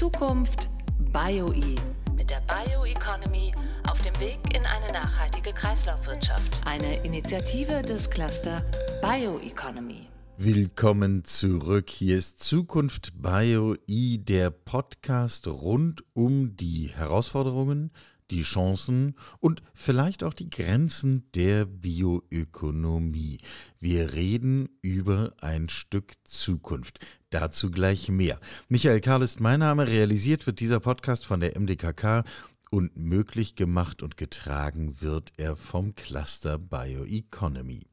Zukunft 0.00 0.70
BioE 1.12 1.74
mit 2.16 2.30
der 2.30 2.40
Bioeconomy 2.48 3.52
auf 3.86 3.98
dem 3.98 4.18
Weg 4.18 4.38
in 4.54 4.64
eine 4.64 4.86
nachhaltige 4.94 5.52
Kreislaufwirtschaft. 5.52 6.62
Eine 6.64 7.04
Initiative 7.04 7.82
des 7.82 8.08
Cluster 8.08 8.64
Bioeconomy. 9.02 10.08
Willkommen 10.38 11.24
zurück. 11.24 11.90
Hier 11.90 12.16
ist 12.16 12.42
Zukunft 12.42 13.12
BioE, 13.20 13.76
der 14.16 14.48
Podcast 14.48 15.46
rund 15.46 16.02
um 16.14 16.56
die 16.56 16.88
Herausforderungen, 16.94 17.90
die 18.30 18.42
Chancen 18.42 19.16
und 19.38 19.62
vielleicht 19.74 20.24
auch 20.24 20.32
die 20.32 20.48
Grenzen 20.48 21.30
der 21.34 21.66
Bioökonomie. 21.66 23.36
Wir 23.80 24.14
reden 24.14 24.70
über 24.80 25.34
ein 25.42 25.68
Stück 25.68 26.14
Zukunft. 26.24 27.00
Dazu 27.30 27.70
gleich 27.70 28.08
mehr. 28.08 28.40
Michael 28.68 29.00
Karl 29.00 29.22
ist 29.22 29.38
mein 29.38 29.60
Name. 29.60 29.86
Realisiert 29.86 30.48
wird 30.48 30.58
dieser 30.58 30.80
Podcast 30.80 31.24
von 31.24 31.38
der 31.38 31.56
MDKK 31.56 32.24
und 32.70 32.96
möglich 32.96 33.54
gemacht 33.54 34.02
und 34.02 34.16
getragen 34.16 35.00
wird 35.00 35.32
er 35.36 35.54
vom 35.54 35.94
Cluster 35.94 36.58
Bioeconomy. 36.58 37.86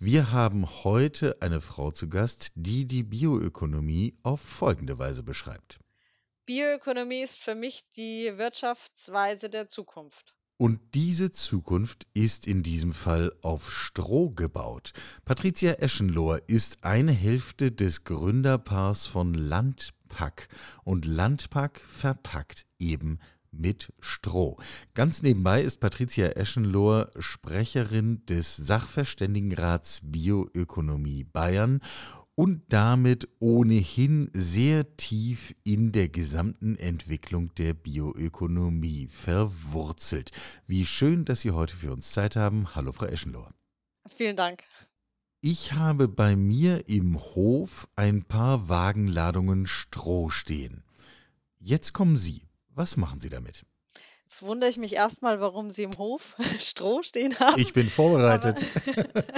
Wir 0.00 0.32
haben 0.32 0.66
heute 0.82 1.36
eine 1.40 1.60
Frau 1.60 1.92
zu 1.92 2.08
Gast, 2.08 2.50
die 2.56 2.84
die 2.84 3.04
Bioökonomie 3.04 4.18
auf 4.24 4.40
folgende 4.40 4.98
Weise 4.98 5.22
beschreibt. 5.22 5.78
Bioökonomie 6.44 7.22
ist 7.22 7.38
für 7.38 7.54
mich 7.54 7.84
die 7.96 8.32
Wirtschaftsweise 8.36 9.48
der 9.48 9.68
Zukunft. 9.68 10.34
Und 10.56 10.80
diese 10.94 11.32
Zukunft 11.32 12.06
ist 12.14 12.46
in 12.46 12.62
diesem 12.62 12.92
Fall 12.92 13.32
auf 13.42 13.72
Stroh 13.72 14.30
gebaut. 14.30 14.92
Patricia 15.24 15.72
Eschenlohr 15.72 16.42
ist 16.46 16.84
eine 16.84 17.12
Hälfte 17.12 17.72
des 17.72 18.04
Gründerpaars 18.04 19.06
von 19.06 19.34
Landpack. 19.34 20.48
Und 20.84 21.04
Landpack 21.04 21.80
verpackt 21.80 22.66
eben 22.78 23.18
mit 23.52 23.92
Stroh. 24.00 24.56
Ganz 24.94 25.22
nebenbei 25.22 25.62
ist 25.62 25.78
Patricia 25.78 26.28
Eschenlohr 26.28 27.10
Sprecherin 27.18 28.24
des 28.26 28.56
Sachverständigenrats 28.56 30.00
Bioökonomie 30.02 31.24
Bayern 31.24 31.80
und 32.34 32.62
damit 32.72 33.28
ohnehin 33.40 34.30
sehr 34.32 34.96
tief 34.96 35.54
in 35.64 35.92
der 35.92 36.08
gesamten 36.08 36.76
Entwicklung 36.76 37.54
der 37.56 37.74
Bioökonomie 37.74 39.08
verwurzelt. 39.08 40.30
Wie 40.66 40.86
schön, 40.86 41.24
dass 41.24 41.42
Sie 41.42 41.50
heute 41.50 41.76
für 41.76 41.92
uns 41.92 42.12
Zeit 42.12 42.36
haben. 42.36 42.74
Hallo, 42.74 42.92
Frau 42.92 43.06
Eschenlohr. 43.06 43.52
Vielen 44.06 44.36
Dank. 44.36 44.64
Ich 45.40 45.72
habe 45.72 46.08
bei 46.08 46.36
mir 46.36 46.88
im 46.88 47.18
Hof 47.18 47.88
ein 47.96 48.22
paar 48.22 48.68
Wagenladungen 48.68 49.66
Stroh 49.66 50.30
stehen. 50.30 50.84
Jetzt 51.58 51.92
kommen 51.92 52.16
Sie. 52.16 52.42
Was 52.68 52.96
machen 52.96 53.20
Sie 53.20 53.28
damit? 53.28 53.66
Jetzt 54.32 54.44
wundere 54.44 54.70
ich 54.70 54.78
mich 54.78 54.94
erstmal, 54.94 55.40
warum 55.40 55.72
Sie 55.72 55.82
im 55.82 55.98
Hof 55.98 56.36
Stroh 56.58 57.02
stehen 57.02 57.38
haben. 57.38 57.60
Ich 57.60 57.74
bin 57.74 57.86
vorbereitet. 57.86 58.62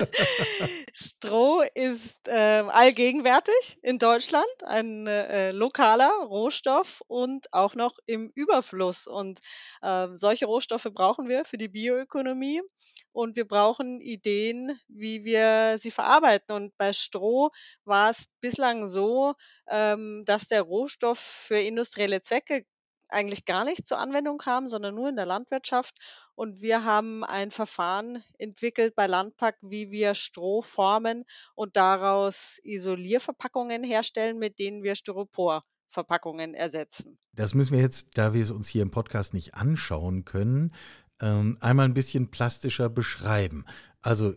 Stroh 0.92 1.64
ist 1.74 2.28
äh, 2.28 2.62
allgegenwärtig 2.68 3.80
in 3.82 3.98
Deutschland, 3.98 4.46
ein 4.62 5.08
äh, 5.08 5.50
lokaler 5.50 6.12
Rohstoff 6.28 7.02
und 7.08 7.52
auch 7.52 7.74
noch 7.74 7.98
im 8.06 8.30
Überfluss. 8.36 9.08
Und 9.08 9.40
äh, 9.82 10.06
solche 10.14 10.46
Rohstoffe 10.46 10.86
brauchen 10.92 11.28
wir 11.28 11.44
für 11.44 11.58
die 11.58 11.66
Bioökonomie 11.66 12.62
und 13.10 13.34
wir 13.34 13.48
brauchen 13.48 14.00
Ideen, 14.00 14.78
wie 14.86 15.24
wir 15.24 15.76
sie 15.80 15.90
verarbeiten. 15.90 16.54
Und 16.54 16.78
bei 16.78 16.92
Stroh 16.92 17.50
war 17.84 18.10
es 18.10 18.28
bislang 18.40 18.88
so, 18.88 19.34
ähm, 19.68 20.22
dass 20.24 20.46
der 20.46 20.62
Rohstoff 20.62 21.18
für 21.18 21.58
industrielle 21.58 22.20
Zwecke 22.20 22.64
eigentlich 23.14 23.44
gar 23.44 23.64
nicht 23.64 23.86
zur 23.86 23.98
Anwendung 23.98 24.38
kam, 24.38 24.68
sondern 24.68 24.94
nur 24.94 25.08
in 25.08 25.16
der 25.16 25.26
Landwirtschaft. 25.26 25.94
Und 26.34 26.60
wir 26.60 26.84
haben 26.84 27.24
ein 27.24 27.50
Verfahren 27.50 28.22
entwickelt 28.38 28.94
bei 28.94 29.06
Landpack, 29.06 29.56
wie 29.62 29.90
wir 29.90 30.14
Stroh 30.14 30.62
formen 30.62 31.24
und 31.54 31.76
daraus 31.76 32.60
Isolierverpackungen 32.64 33.84
herstellen, 33.84 34.38
mit 34.38 34.58
denen 34.58 34.82
wir 34.82 34.96
Styroporverpackungen 34.96 36.54
ersetzen. 36.54 37.18
Das 37.32 37.54
müssen 37.54 37.72
wir 37.72 37.80
jetzt, 37.80 38.18
da 38.18 38.34
wir 38.34 38.42
es 38.42 38.50
uns 38.50 38.68
hier 38.68 38.82
im 38.82 38.90
Podcast 38.90 39.32
nicht 39.32 39.54
anschauen 39.54 40.24
können, 40.24 40.74
ähm, 41.20 41.56
einmal 41.60 41.86
ein 41.86 41.94
bisschen 41.94 42.30
plastischer 42.30 42.88
beschreiben. 42.88 43.64
Also 44.02 44.34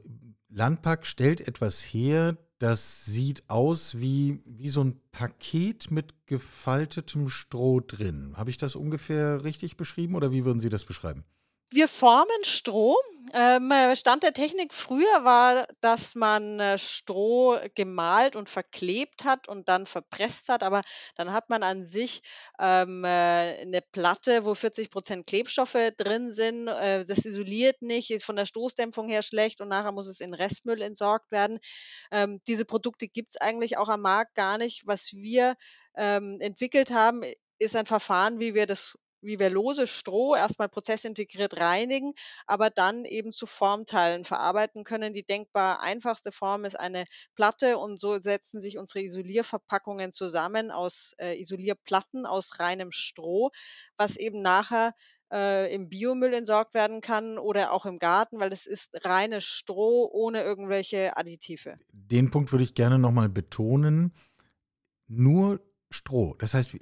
Landpack 0.50 1.06
stellt 1.06 1.48
etwas 1.48 1.82
her, 1.82 2.38
das 2.60 3.06
sieht 3.06 3.50
aus 3.50 4.00
wie, 4.00 4.42
wie 4.46 4.70
so 4.70 4.84
ein 4.84 5.00
Paket 5.12 5.92
mit 5.92 6.26
gefaltetem 6.26 7.30
Stroh 7.30 7.82
drin. 7.82 8.34
Habe 8.36 8.50
ich 8.50 8.58
das 8.58 8.76
ungefähr 8.76 9.44
richtig 9.44 9.78
beschrieben 9.78 10.16
oder 10.16 10.32
wie 10.32 10.46
würden 10.46 10.60
Sie 10.60 10.70
das 10.70 10.86
beschreiben? 10.86 11.24
Wir 11.70 11.90
formen 11.90 12.44
Stroh. 12.44 12.96
Ähm, 13.34 13.74
Stand 13.94 14.24
der 14.24 14.32
Technik 14.32 14.74
früher 14.74 15.26
war, 15.26 15.68
dass 15.82 16.16
man 16.16 16.62
äh, 16.62 16.78
Stroh 16.78 17.60
gemahlt 17.76 18.38
und 18.38 18.50
verklebt 18.50 19.26
hat 19.26 19.50
und 19.50 19.68
dann 19.68 19.86
verpresst 19.86 20.48
hat, 20.48 20.64
aber 20.64 20.82
dann 21.16 21.34
hat 21.34 21.50
man 21.50 21.64
an 21.64 21.86
sich 21.86 22.22
ähm, 22.58 23.04
äh, 23.04 23.08
eine 23.08 23.82
Platte, 23.92 24.46
wo 24.46 24.56
40 24.56 24.90
Prozent 24.90 25.28
Klebstoffe 25.28 25.78
drin 25.98 26.32
sind. 26.32 26.70
Äh, 26.70 27.04
das 27.04 27.26
isoliert 27.26 27.82
nicht, 27.82 28.12
ist 28.12 28.24
von 28.24 28.38
der 28.38 28.46
Stoßdämpfung 28.46 29.10
her 29.10 29.22
schlecht 29.22 29.60
und 29.60 29.68
nachher 29.68 29.92
muss 29.92 30.08
es 30.08 30.22
in 30.22 30.34
Restmüll 30.34 30.82
entsorgt 30.82 31.32
werden. 31.32 31.60
Ähm, 32.14 32.40
diese 32.48 32.64
Produkte 32.64 33.10
gibt 33.10 33.32
es 33.32 33.42
eigentlich 33.42 33.78
auch 33.78 33.90
am 33.90 34.02
Markt 34.02 34.36
gar 34.36 34.58
nicht. 34.58 34.84
Was 34.86 35.12
wir 35.14 35.56
entwickelt 36.00 36.92
haben, 36.92 37.24
ist 37.58 37.76
ein 37.76 37.88
Verfahren, 37.88 38.40
wie 38.40 38.54
wir 38.54 38.68
das 38.68 38.96
wie 39.28 39.40
wir 39.40 39.52
lose 39.52 39.86
Stroh 39.86 40.36
erstmal 40.36 40.70
prozessintegriert 40.70 41.60
reinigen, 41.60 42.14
aber 42.48 42.70
dann 42.70 43.06
eben 43.06 43.32
zu 43.32 43.46
Formteilen 43.46 44.26
verarbeiten 44.26 44.84
können. 44.84 45.14
Die 45.14 45.26
denkbar 45.26 45.82
einfachste 45.82 46.32
Form 46.32 46.66
ist 46.66 46.80
eine 46.80 47.04
Platte 47.36 47.78
und 47.78 48.00
so 48.00 48.20
setzen 48.20 48.60
sich 48.60 48.78
unsere 48.78 49.04
Isolierverpackungen 49.04 50.12
zusammen 50.12 50.72
aus 50.72 51.14
äh, 51.20 51.40
Isolierplatten 51.40 52.26
aus 52.26 52.60
reinem 52.60 52.92
Stroh, 52.92 53.52
was 53.98 54.18
eben 54.18 54.42
nachher 54.42 54.94
äh, 55.32 55.74
im 55.74 55.90
Biomüll 55.90 56.34
entsorgt 56.34 56.74
werden 56.74 57.02
kann 57.02 57.38
oder 57.38 57.74
auch 57.74 57.86
im 57.86 58.00
Garten, 58.00 58.40
weil 58.40 58.54
es 58.54 58.66
ist 58.66 59.06
reines 59.06 59.44
Stroh 59.44 60.10
ohne 60.12 60.42
irgendwelche 60.42 61.18
Additive. 61.18 61.78
Den 61.92 62.32
Punkt 62.32 62.52
würde 62.52 62.64
ich 62.64 62.74
gerne 62.74 62.98
nochmal 62.98 63.30
betonen. 63.30 64.14
Nur 65.08 65.62
Stroh. 65.90 66.36
Das 66.36 66.54
heißt, 66.54 66.76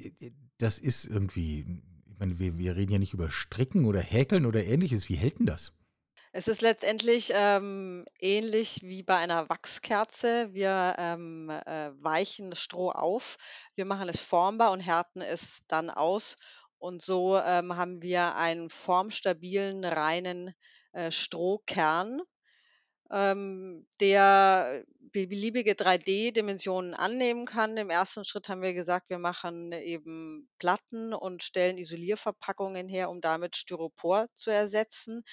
das 0.57 0.79
ist 0.79 1.05
irgendwie 1.05 1.81
meine, 2.25 2.39
wir, 2.39 2.57
wir 2.57 2.75
reden 2.75 2.93
ja 2.93 2.99
nicht 2.99 3.13
über 3.13 3.29
Stricken 3.29 3.85
oder 3.85 3.99
Häkeln 3.99 4.45
oder 4.45 4.63
ähnliches. 4.63 5.09
Wie 5.09 5.15
hält 5.15 5.39
denn 5.39 5.45
das? 5.45 5.73
Es 6.31 6.49
ist 6.49 6.61
letztendlich 6.61 7.31
ähm, 7.33 8.05
ähnlich 8.19 8.81
wie 8.83 9.03
bei 9.03 9.15
einer 9.15 9.47
Wachskerze. 9.47 10.49
Wir 10.51 10.95
ähm, 10.97 11.49
äh, 11.49 11.91
weichen 12.03 12.55
Stroh 12.55 12.91
auf, 12.91 13.37
wir 13.75 13.85
machen 13.85 14.09
es 14.09 14.19
formbar 14.19 14.71
und 14.71 14.81
härten 14.81 15.21
es 15.21 15.63
dann 15.67 15.89
aus. 15.89 16.35
Und 16.77 17.01
so 17.01 17.37
ähm, 17.37 17.77
haben 17.77 18.01
wir 18.01 18.35
einen 18.35 18.69
formstabilen, 18.69 19.85
reinen 19.85 20.53
äh, 20.91 21.09
Strohkern, 21.09 22.21
ähm, 23.11 23.85
der 23.99 24.83
beliebige 25.11 25.73
3D-Dimensionen 25.73 26.93
annehmen 26.93 27.45
kann. 27.45 27.77
Im 27.77 27.89
ersten 27.89 28.25
Schritt 28.25 28.49
haben 28.49 28.61
wir 28.61 28.73
gesagt, 28.73 29.09
wir 29.09 29.19
machen 29.19 29.71
eben 29.71 30.49
Platten 30.59 31.13
und 31.13 31.41
stellen 31.41 31.77
Isolierverpackungen 31.77 32.89
her, 32.89 33.09
um 33.09 33.21
damit 33.21 33.55
Styropor 33.55 34.27
zu 34.33 34.51
ersetzen. 34.51 35.23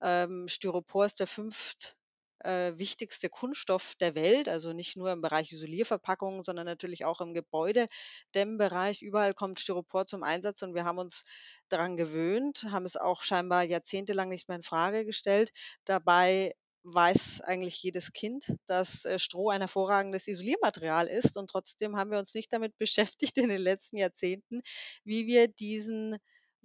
Ähm, 0.00 0.48
Styropor 0.48 1.04
ist 1.04 1.20
der 1.20 1.26
fünft 1.26 1.96
äh, 2.44 2.72
wichtigste 2.76 3.28
Kunststoff 3.28 3.94
der 3.96 4.14
Welt, 4.14 4.48
also 4.48 4.72
nicht 4.72 4.96
nur 4.96 5.12
im 5.12 5.20
Bereich 5.20 5.52
Isolierverpackungen, 5.52 6.42
sondern 6.42 6.66
natürlich 6.66 7.04
auch 7.04 7.20
im 7.20 7.34
Gebäudedämmbereich. 7.34 9.02
Überall 9.02 9.34
kommt 9.34 9.60
Styropor 9.60 10.06
zum 10.06 10.22
Einsatz 10.22 10.62
und 10.62 10.74
wir 10.74 10.84
haben 10.84 10.98
uns 10.98 11.24
daran 11.68 11.96
gewöhnt, 11.96 12.66
haben 12.70 12.84
es 12.84 12.96
auch 12.96 13.22
scheinbar 13.22 13.64
jahrzehntelang 13.64 14.28
nicht 14.28 14.48
mehr 14.48 14.56
in 14.56 14.62
Frage 14.62 15.04
gestellt. 15.04 15.50
Dabei 15.84 16.54
weiß 16.84 17.42
eigentlich 17.42 17.82
jedes 17.82 18.12
Kind, 18.12 18.54
dass 18.66 19.04
äh, 19.04 19.18
Stroh 19.18 19.50
ein 19.50 19.60
hervorragendes 19.60 20.28
Isoliermaterial 20.28 21.06
ist. 21.06 21.36
Und 21.36 21.50
trotzdem 21.50 21.96
haben 21.96 22.10
wir 22.10 22.18
uns 22.18 22.34
nicht 22.34 22.52
damit 22.52 22.76
beschäftigt 22.78 23.36
in 23.38 23.48
den 23.48 23.60
letzten 23.60 23.96
Jahrzehnten, 23.96 24.60
wie 25.04 25.26
wir 25.26 25.48
diesen 25.48 26.16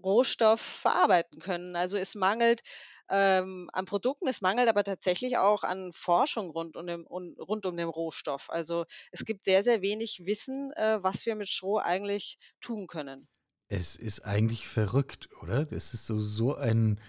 Rohstoff 0.01 0.61
verarbeiten 0.61 1.39
können. 1.39 1.75
Also 1.75 1.97
es 1.97 2.15
mangelt 2.15 2.61
ähm, 3.09 3.69
an 3.73 3.85
Produkten, 3.85 4.27
es 4.27 4.41
mangelt 4.41 4.67
aber 4.67 4.83
tatsächlich 4.83 5.37
auch 5.37 5.63
an 5.63 5.91
Forschung 5.93 6.49
rund 6.49 6.75
um, 6.75 6.87
den, 6.87 7.05
rund 7.05 7.65
um 7.65 7.77
den 7.77 7.87
Rohstoff. 7.87 8.49
Also 8.49 8.85
es 9.11 9.25
gibt 9.25 9.45
sehr, 9.45 9.63
sehr 9.63 9.81
wenig 9.81 10.23
Wissen, 10.25 10.71
äh, 10.73 11.01
was 11.01 11.25
wir 11.25 11.35
mit 11.35 11.49
Stroh 11.49 11.77
eigentlich 11.77 12.37
tun 12.59 12.87
können. 12.87 13.27
Es 13.67 13.95
ist 13.95 14.21
eigentlich 14.25 14.67
verrückt, 14.67 15.29
oder? 15.41 15.71
Es 15.71 15.93
ist 15.93 16.05
so, 16.05 16.19
so 16.19 16.55
ein 16.55 16.99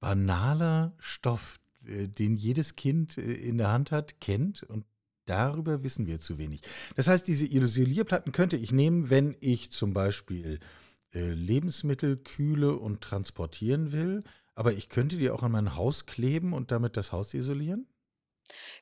banaler 0.00 0.94
Stoff, 0.98 1.58
den 1.84 2.36
jedes 2.36 2.76
Kind 2.76 3.18
äh, 3.18 3.32
in 3.32 3.58
der 3.58 3.70
Hand 3.70 3.92
hat, 3.92 4.20
kennt 4.20 4.62
und 4.62 4.84
darüber 5.26 5.82
wissen 5.82 6.06
wir 6.06 6.20
zu 6.20 6.38
wenig. 6.38 6.62
Das 6.96 7.06
heißt, 7.06 7.26
diese 7.28 7.46
Isolierplatten 7.46 8.32
könnte 8.32 8.56
ich 8.56 8.72
nehmen, 8.72 9.10
wenn 9.10 9.36
ich 9.40 9.70
zum 9.70 9.94
Beispiel 9.94 10.58
äh, 11.14 11.32
Lebensmittel 11.32 12.16
kühle 12.16 12.76
und 12.76 13.00
transportieren 13.00 13.92
will, 13.92 14.24
aber 14.54 14.72
ich 14.72 14.88
könnte 14.88 15.16
die 15.16 15.30
auch 15.30 15.42
an 15.42 15.52
mein 15.52 15.76
Haus 15.76 16.06
kleben 16.06 16.52
und 16.52 16.70
damit 16.70 16.96
das 16.96 17.12
Haus 17.12 17.34
isolieren? 17.34 17.86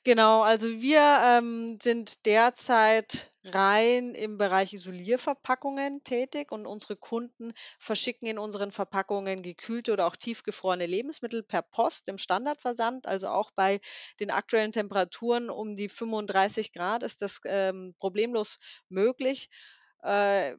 Genau, 0.05 0.43
also 0.43 0.69
wir, 0.81 1.01
ähm, 1.25 1.79
sind 1.81 2.27
derzeit 2.27 3.31
rein 3.45 4.15
im 4.15 4.37
Bereich 4.37 4.73
Isolierverpackungen 4.75 6.05
tätig 6.05 6.53
und 6.53 6.67
unsere 6.67 6.97
Kunden 6.97 7.53
verschicken 7.79 8.29
in 8.29 8.39
unseren 8.39 8.73
Verpackungen 8.73 9.43
gekühlte 9.43 9.93
oder 9.93 10.07
auch 10.07 10.17
tiefgefrorene 10.17 10.85
Lebensmittel 10.87 11.43
per 11.43 11.63
Post 11.63 12.09
im 12.09 12.19
Standardversand. 12.19 13.07
Also 13.07 13.29
auch 13.29 13.51
bei 13.53 13.81
den 14.21 14.31
aktuellen 14.31 14.73
Temperaturen 14.73 15.49
um 15.51 15.77
die 15.77 15.89
35 15.89 16.73
Grad 16.73 17.03
ist 17.03 17.23
das, 17.23 17.41
ähm, 17.45 17.95
problemlos 17.99 18.59
möglich. 18.91 19.49
Äh, 20.03 20.57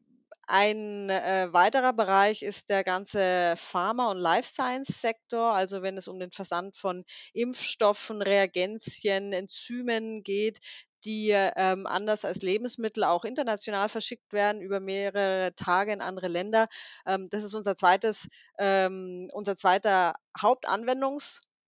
ein, 0.48 1.10
äh, 1.10 1.48
weiterer 1.52 1.94
Bereich 1.94 2.42
ist 2.42 2.70
der 2.70 2.84
ganze 2.84 3.54
Pharma 3.58 4.12
und 4.12 4.18
Life 4.18 4.50
Science 4.50 5.02
Sektor. 5.02 5.54
Also, 5.54 5.82
wenn 5.82 5.98
es 5.98 6.08
um 6.08 6.20
den 6.20 6.32
Versand 6.32 6.78
von 6.78 7.04
Impfstoffen, 7.34 8.22
Reagenzien, 8.22 9.34
Enzymen 9.34 10.24
geht, 10.24 10.60
die, 11.06 11.32
ähm, 11.32 11.88
anders 11.88 12.26
als 12.26 12.42
Lebensmittel 12.42 13.04
auch 13.04 13.26
international 13.26 13.90
verschickt 13.90 14.34
werden 14.34 14.62
über 14.62 14.80
mehrere 14.80 15.54
Tage 15.56 15.94
in 15.94 16.02
andere 16.02 16.28
Länder. 16.28 16.68
Ähm, 17.06 17.28
das 17.30 17.44
ist 17.44 17.56
unser 17.56 17.76
zweites 17.76 18.28
ähm, 18.60 19.30
unser 19.34 19.56
zweiter 19.56 20.16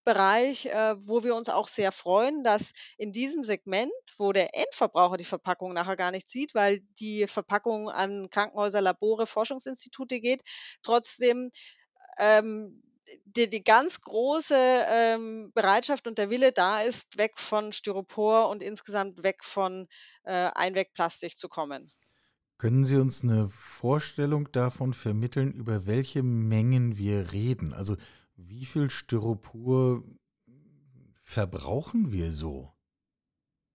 Hauptanwendungsbereich, 0.04 0.66
äh, 0.68 0.96
wo 1.08 1.24
wir 1.24 1.36
uns 1.36 1.50
auch 1.50 1.68
sehr 1.68 1.92
freuen, 1.92 2.44
dass 2.44 2.74
in 2.98 3.12
diesem 3.12 3.44
Segment, 3.44 3.92
wo 4.18 4.32
der 4.32 4.56
Endverbraucher 4.56 5.18
die 5.18 5.26
Verpackung 5.26 5.74
nachher 5.74 5.96
gar 5.96 6.12
nicht 6.12 6.30
sieht, 6.30 6.54
weil 6.56 6.82
die 7.00 7.28
Verpackung 7.28 7.90
an 7.90 8.30
Krankenhäuser, 8.30 8.82
Labore, 8.82 9.28
Forschungsinstitute 9.28 10.20
geht, 10.20 10.42
trotzdem 10.82 11.52
ähm, 12.20 12.84
die, 13.26 13.50
die 13.50 13.64
ganz 13.64 14.02
große 14.02 14.56
ähm, 14.56 15.52
Bereitschaft 15.54 16.08
und 16.08 16.18
der 16.18 16.30
Wille 16.30 16.52
da 16.52 16.82
ist, 16.82 17.18
weg 17.18 17.38
von 17.38 17.74
Styropor 17.74 18.50
und 18.50 18.64
insgesamt 18.64 19.24
weg 19.24 19.44
von 19.44 19.88
äh, 20.24 20.50
Einwegplastik 20.56 21.38
zu 21.38 21.50
kommen. 21.50 21.92
Können 22.60 22.86
Sie 22.86 22.96
uns 22.96 23.24
eine 23.24 23.50
Vorstellung 23.50 24.50
davon 24.54 24.94
vermitteln, 24.94 25.52
über 25.52 25.86
welche 25.86 26.24
Mengen 26.24 26.98
wir 26.98 27.34
reden? 27.34 27.74
Also 27.74 27.98
wie 28.36 28.66
viel 28.66 28.90
Styropor 28.90 30.04
verbrauchen 31.24 32.12
wir 32.12 32.32
so? 32.32 32.74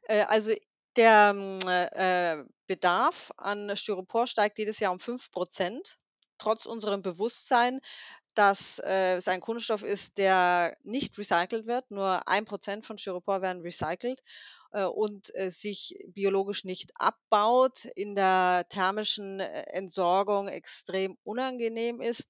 Äh, 0.03 0.25
also 0.29 0.53
der 0.97 1.33
mm, 1.33 1.69
äh, 1.69 2.45
Bedarf 2.67 3.31
an 3.37 3.77
Styropor 3.77 4.27
steigt 4.27 4.59
jedes 4.59 4.81
Jahr 4.81 4.93
um 4.93 5.01
5 5.01 5.31
Prozent, 5.31 5.99
trotz 6.39 6.67
unserem 6.67 7.03
Bewusstsein, 7.03 7.81
dass 8.35 8.79
äh, 8.79 9.15
es 9.15 9.27
ein 9.27 9.41
Kunststoff 9.41 9.83
ist, 9.83 10.19
der 10.19 10.77
nicht 10.85 11.19
recycelt 11.19 11.67
wird. 11.67 11.91
Nur 11.91 12.29
ein 12.29 12.45
Prozent 12.45 12.87
von 12.87 12.99
Styropor 12.99 13.43
werden 13.43 13.63
recycelt 13.63 14.23
äh, 14.73 14.85
und 14.85 15.35
äh, 15.35 15.51
sich 15.51 15.99
biologisch 16.09 16.65
nicht 16.65 16.93
abbaut, 16.95 17.87
in 17.97 18.15
der 18.15 18.67
thermischen 18.69 19.41
Entsorgung 19.41 20.47
extrem 20.49 21.17
unangenehm 21.25 22.01
ist. 22.01 22.29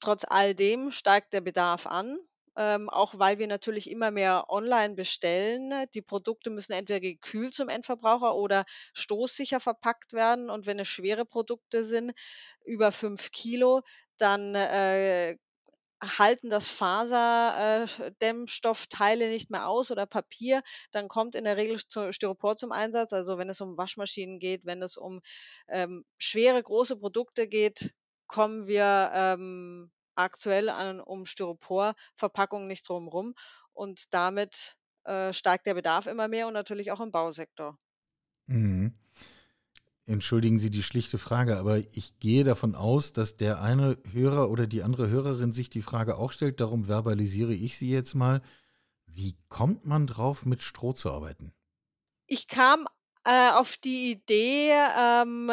Trotz 0.00 0.24
all 0.28 0.54
dem 0.54 0.90
steigt 0.90 1.32
der 1.32 1.40
Bedarf 1.40 1.86
an. 1.86 2.18
Ähm, 2.56 2.90
auch 2.90 3.16
weil 3.16 3.38
wir 3.38 3.46
natürlich 3.46 3.88
immer 3.88 4.10
mehr 4.10 4.46
online 4.48 4.96
bestellen. 4.96 5.72
Die 5.94 6.02
Produkte 6.02 6.50
müssen 6.50 6.72
entweder 6.72 6.98
gekühlt 6.98 7.54
zum 7.54 7.68
Endverbraucher 7.68 8.34
oder 8.34 8.64
stoßsicher 8.94 9.60
verpackt 9.60 10.12
werden. 10.12 10.50
Und 10.50 10.66
wenn 10.66 10.80
es 10.80 10.88
schwere 10.88 11.24
Produkte 11.24 11.84
sind, 11.84 12.12
über 12.64 12.90
fünf 12.90 13.30
Kilo, 13.30 13.82
dann 14.16 14.56
äh, 14.56 15.36
halten 16.02 16.50
das 16.50 16.68
Faserdämmstoffteile 16.68 19.28
nicht 19.28 19.50
mehr 19.50 19.68
aus 19.68 19.90
oder 19.90 20.06
Papier, 20.06 20.62
dann 20.92 21.08
kommt 21.08 21.34
in 21.34 21.44
der 21.44 21.56
Regel 21.56 21.78
Styropor 21.78 22.56
zum 22.56 22.72
Einsatz. 22.72 23.12
Also 23.12 23.38
wenn 23.38 23.50
es 23.50 23.60
um 23.60 23.76
Waschmaschinen 23.76 24.38
geht, 24.38 24.64
wenn 24.64 24.82
es 24.82 24.96
um 24.96 25.20
ähm, 25.68 26.04
schwere, 26.18 26.62
große 26.62 26.96
Produkte 26.96 27.48
geht, 27.48 27.92
kommen 28.28 28.66
wir 28.66 29.10
ähm, 29.12 29.90
aktuell 30.14 30.68
an, 30.68 31.00
um 31.00 31.26
Styroporverpackungen 31.26 32.68
nicht 32.68 32.88
drumherum. 32.88 33.34
Und 33.72 34.12
damit 34.12 34.76
äh, 35.04 35.32
steigt 35.32 35.66
der 35.66 35.74
Bedarf 35.74 36.06
immer 36.06 36.28
mehr 36.28 36.46
und 36.46 36.54
natürlich 36.54 36.92
auch 36.92 37.00
im 37.00 37.10
Bausektor. 37.10 37.78
Mhm. 38.46 38.94
Entschuldigen 40.04 40.58
Sie 40.58 40.70
die 40.70 40.82
schlichte 40.82 41.18
Frage, 41.18 41.58
aber 41.58 41.78
ich 41.78 42.18
gehe 42.18 42.42
davon 42.42 42.74
aus, 42.74 43.12
dass 43.12 43.36
der 43.36 43.60
eine 43.60 43.98
Hörer 44.10 44.48
oder 44.48 44.66
die 44.66 44.82
andere 44.82 45.10
Hörerin 45.10 45.52
sich 45.52 45.68
die 45.68 45.82
Frage 45.82 46.16
auch 46.16 46.32
stellt. 46.32 46.60
Darum 46.60 46.86
verbalisiere 46.86 47.52
ich 47.52 47.76
sie 47.76 47.90
jetzt 47.90 48.14
mal. 48.14 48.40
Wie 49.06 49.36
kommt 49.48 49.84
man 49.84 50.06
drauf, 50.06 50.46
mit 50.46 50.62
Stroh 50.62 50.94
zu 50.94 51.10
arbeiten? 51.10 51.52
Ich 52.26 52.48
kam 52.48 52.86
äh, 53.24 53.50
auf 53.50 53.76
die 53.76 54.12
Idee 54.12 54.72
ähm, 54.98 55.50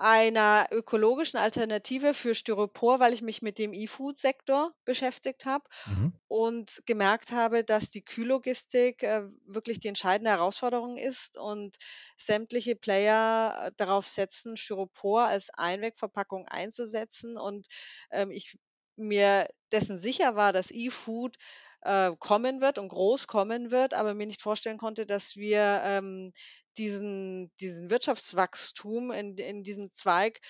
einer 0.00 0.66
ökologischen 0.72 1.38
Alternative 1.38 2.14
für 2.14 2.34
Styropor, 2.34 3.00
weil 3.00 3.12
ich 3.12 3.22
mich 3.22 3.42
mit 3.42 3.58
dem 3.58 3.72
E-Food-Sektor 3.74 4.72
beschäftigt 4.84 5.46
habe 5.46 5.64
Mhm. 5.86 6.10
und 6.28 6.82
gemerkt 6.86 7.32
habe, 7.32 7.64
dass 7.64 7.90
die 7.90 8.04
Kühllogistik 8.04 9.02
äh, 9.02 9.24
wirklich 9.46 9.80
die 9.80 9.88
entscheidende 9.88 10.30
Herausforderung 10.30 10.96
ist 10.96 11.36
und 11.36 11.76
sämtliche 12.16 12.76
Player 12.76 13.66
äh, 13.66 13.72
darauf 13.76 14.06
setzen, 14.06 14.56
Styropor 14.56 15.24
als 15.24 15.50
Einwegverpackung 15.50 16.46
einzusetzen. 16.46 17.36
Und 17.36 17.66
ähm, 18.12 18.30
ich 18.30 18.58
mir 18.96 19.48
dessen 19.72 19.98
sicher 19.98 20.36
war, 20.36 20.52
dass 20.52 20.70
E-Food 20.70 21.36
äh, 21.82 22.12
kommen 22.18 22.60
wird 22.60 22.78
und 22.78 22.88
groß 22.88 23.26
kommen 23.26 23.70
wird, 23.70 23.94
aber 23.94 24.14
mir 24.14 24.26
nicht 24.26 24.42
vorstellen 24.42 24.78
konnte, 24.78 25.06
dass 25.06 25.36
wir 25.36 25.80
ähm, 25.84 26.32
diesen, 26.78 27.50
diesen 27.60 27.90
Wirtschaftswachstum 27.90 29.10
in, 29.10 29.36
in 29.36 29.62
diesem 29.62 29.92
Zweig 29.92 30.40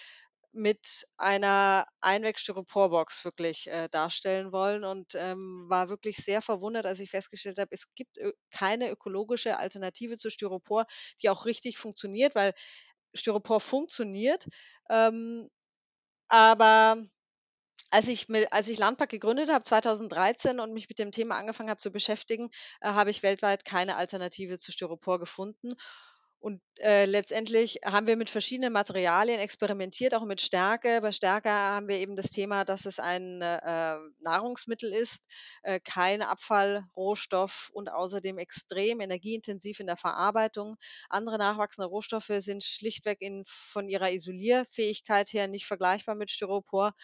mit 0.53 1.07
einer 1.17 1.87
Einweg-Styroporbox 2.01 3.25
wirklich 3.25 3.69
äh, 3.69 3.89
darstellen 3.89 4.53
wollen. 4.53 4.85
Und 4.85 5.15
ähm, 5.15 5.67
war 5.69 5.89
wirklich 5.89 6.17
sehr 6.17 6.43
verwundert, 6.43 6.87
als 6.87 7.01
ich 7.01 7.11
festgestellt 7.11 7.59
habe, 7.59 7.71
es 7.71 7.85
gibt 7.95 8.19
keine 8.51 8.91
ökologische 8.91 9.59
Alternative 9.59 10.17
zu 10.17 10.31
Styropor, 10.31 10.87
die 11.23 11.31
auch 11.31 11.47
richtig 11.47 11.79
funktioniert, 11.79 12.35
weil 12.35 12.53
Styropor 13.15 13.61
funktioniert, 13.61 14.47
ähm, 14.89 15.49
aber 16.29 16.97
als 17.91 18.09
ich 18.09 18.29
mit 18.29 18.53
als 18.53 18.69
ich 18.69 18.79
Landpack 18.79 19.11
gegründet 19.11 19.51
habe 19.51 19.65
2013 19.65 20.61
und 20.61 20.73
mich 20.73 20.89
mit 20.89 20.99
dem 20.99 21.13
Thema 21.13 21.37
angefangen 21.37 21.71
habe 21.71 21.81
zu 21.81 21.91
beschäftigen, 21.91 22.51
äh, 22.81 22.89
habe 22.89 23.11
ich 23.11 23.23
weltweit 23.23 23.65
keine 23.65 23.97
Alternative 23.97 24.59
zu 24.59 24.73
Styropor 24.73 25.19
gefunden. 25.19 25.75
Und, 26.43 26.63
äh, 26.79 27.05
letztendlich 27.05 27.81
haben 27.85 28.07
wir 28.07 28.17
mit 28.17 28.31
verschiedenen 28.31 28.73
Materialien 28.73 29.41
experimentiert, 29.41 30.15
auch 30.15 30.25
mit 30.25 30.41
Stärke. 30.41 31.01
Bei 31.03 31.13
Stärke 31.13 31.51
haben 31.51 31.87
wir 31.87 31.99
eben 31.99 32.17
das 32.17 32.31
Thema, 32.31 32.65
dass 32.65 32.87
es 32.87 32.99
ein, 32.99 33.43
äh, 33.43 33.99
Nahrungsmittel 34.21 34.91
ist, 34.91 35.23
äh, 35.63 35.81
kein 35.81 36.23
Abfallrohstoff 36.23 37.69
und 37.75 37.91
außerdem 37.91 38.39
extrem 38.39 39.01
energieintensiv 39.01 39.81
in 39.81 39.87
der 39.87 39.99
Verarbeitung. 39.99 40.77
Andere 41.11 41.37
nachwachsende 41.37 41.89
Rohstoffe 41.89 42.33
sind 42.39 42.65
schlichtweg 42.65 43.21
in 43.21 43.45
von 43.47 43.91
ihrer 43.91 44.11
Isolierfähigkeit 44.11 45.31
her 45.35 45.47
nicht 45.47 45.67
vergleichbar 45.67 46.15
mit 46.15 46.31
Styropor. 46.31 46.95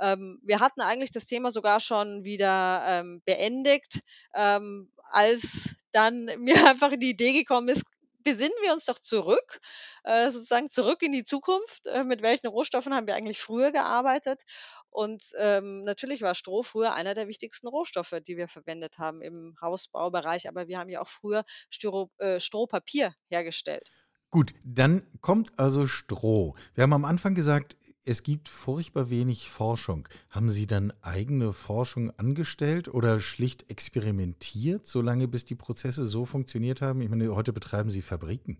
Ähm, 0.00 0.40
wir 0.42 0.60
hatten 0.60 0.80
eigentlich 0.80 1.10
das 1.10 1.26
Thema 1.26 1.50
sogar 1.50 1.80
schon 1.80 2.24
wieder 2.24 2.82
ähm, 2.86 3.22
beendigt, 3.24 4.00
ähm, 4.34 4.90
als 5.10 5.74
dann 5.92 6.24
mir 6.38 6.66
einfach 6.68 6.92
die 6.96 7.10
Idee 7.10 7.32
gekommen 7.32 7.68
ist, 7.68 7.84
besinnen 8.24 8.56
wir 8.62 8.72
uns 8.72 8.84
doch 8.84 8.98
zurück, 8.98 9.60
äh, 10.04 10.30
sozusagen 10.30 10.68
zurück 10.68 11.02
in 11.02 11.12
die 11.12 11.24
Zukunft. 11.24 11.86
Äh, 11.86 12.04
mit 12.04 12.22
welchen 12.22 12.48
Rohstoffen 12.48 12.94
haben 12.94 13.06
wir 13.06 13.14
eigentlich 13.14 13.40
früher 13.40 13.72
gearbeitet? 13.72 14.42
Und 14.90 15.22
ähm, 15.38 15.82
natürlich 15.84 16.22
war 16.22 16.34
Stroh 16.34 16.62
früher 16.62 16.94
einer 16.94 17.14
der 17.14 17.28
wichtigsten 17.28 17.68
Rohstoffe, 17.68 18.14
die 18.26 18.36
wir 18.36 18.48
verwendet 18.48 18.98
haben 18.98 19.22
im 19.22 19.54
Hausbaubereich, 19.60 20.48
aber 20.48 20.68
wir 20.68 20.78
haben 20.78 20.90
ja 20.90 21.00
auch 21.00 21.08
früher 21.08 21.44
Styro, 21.70 22.10
äh, 22.18 22.40
Strohpapier 22.40 23.14
hergestellt. 23.28 23.90
Gut, 24.30 24.52
dann 24.62 25.06
kommt 25.20 25.58
also 25.58 25.86
Stroh. 25.86 26.54
Wir 26.74 26.82
haben 26.82 26.92
am 26.92 27.04
Anfang 27.04 27.34
gesagt, 27.34 27.76
es 28.08 28.22
gibt 28.22 28.48
furchtbar 28.48 29.10
wenig 29.10 29.50
Forschung. 29.50 30.08
Haben 30.30 30.50
Sie 30.50 30.66
dann 30.66 30.94
eigene 31.02 31.52
Forschung 31.52 32.10
angestellt 32.18 32.88
oder 32.88 33.20
schlicht 33.20 33.70
experimentiert, 33.70 34.86
solange 34.86 35.28
bis 35.28 35.44
die 35.44 35.54
Prozesse 35.54 36.06
so 36.06 36.24
funktioniert 36.24 36.80
haben? 36.80 37.02
Ich 37.02 37.10
meine, 37.10 37.34
heute 37.34 37.52
betreiben 37.52 37.90
Sie 37.90 38.00
Fabriken. 38.00 38.58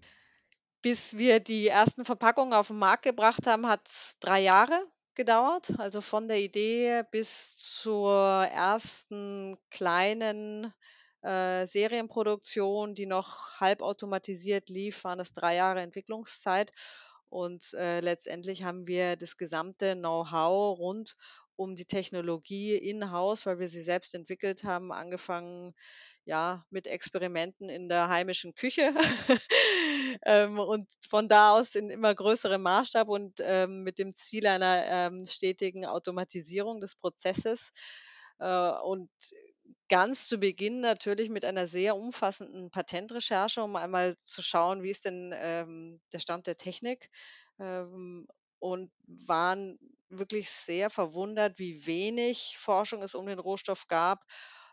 Bis 0.82 1.16
wir 1.16 1.40
die 1.40 1.68
ersten 1.68 2.04
Verpackungen 2.04 2.52
auf 2.52 2.66
den 2.66 2.78
Markt 2.78 3.04
gebracht 3.04 3.46
haben, 3.46 3.66
hat 3.66 3.88
es 3.88 4.16
3 4.20 4.42
Jahre 4.42 4.82
gedauert. 5.14 5.72
Also 5.78 6.02
von 6.02 6.28
der 6.28 6.40
Idee 6.40 7.02
bis 7.10 7.56
zur 7.56 8.12
ersten 8.52 9.56
kleinen 9.70 10.74
äh, 11.22 11.66
Serienproduktion, 11.66 12.94
die 12.94 13.06
noch 13.06 13.58
halbautomatisiert 13.60 14.68
lief, 14.68 15.04
waren 15.04 15.20
es 15.20 15.32
drei 15.32 15.56
Jahre 15.56 15.80
Entwicklungszeit. 15.80 16.70
Und 17.28 17.74
äh, 17.74 18.00
letztendlich 18.00 18.64
haben 18.64 18.86
wir 18.86 19.16
das 19.16 19.36
gesamte 19.36 19.94
Know-how 19.94 20.78
rund 20.78 21.16
um 21.56 21.74
die 21.74 21.84
Technologie 21.84 22.76
in-house, 22.76 23.44
weil 23.44 23.58
wir 23.58 23.68
sie 23.68 23.82
selbst 23.82 24.14
entwickelt 24.14 24.62
haben, 24.62 24.92
angefangen 24.92 25.74
ja, 26.24 26.64
mit 26.70 26.86
Experimenten 26.86 27.68
in 27.68 27.88
der 27.88 28.08
heimischen 28.08 28.54
Küche 28.54 28.94
ähm, 30.26 30.58
und 30.58 30.86
von 31.08 31.26
da 31.26 31.52
aus 31.52 31.74
in 31.74 31.90
immer 31.90 32.14
größerem 32.14 32.62
Maßstab 32.62 33.08
und 33.08 33.40
ähm, 33.40 33.82
mit 33.82 33.98
dem 33.98 34.14
Ziel 34.14 34.46
einer 34.46 34.84
ähm, 34.86 35.24
stetigen 35.26 35.86
Automatisierung 35.86 36.80
des 36.80 36.94
Prozesses. 36.96 37.72
Äh, 38.38 38.70
und 38.84 39.10
ganz 39.88 40.28
zu 40.28 40.38
Beginn 40.38 40.80
natürlich 40.80 41.30
mit 41.30 41.44
einer 41.44 41.66
sehr 41.66 41.96
umfassenden 41.96 42.70
Patentrecherche, 42.70 43.62
um 43.62 43.76
einmal 43.76 44.16
zu 44.16 44.42
schauen, 44.42 44.82
wie 44.82 44.90
ist 44.90 45.04
denn 45.04 45.34
ähm, 45.36 46.00
der 46.12 46.20
Stand 46.20 46.46
der 46.46 46.56
Technik 46.56 47.10
ähm, 47.58 48.26
und 48.58 48.90
waren 49.06 49.78
wirklich 50.10 50.50
sehr 50.50 50.90
verwundert, 50.90 51.58
wie 51.58 51.86
wenig 51.86 52.56
Forschung 52.58 53.02
es 53.02 53.14
um 53.14 53.26
den 53.26 53.38
Rohstoff 53.38 53.86
gab 53.88 54.24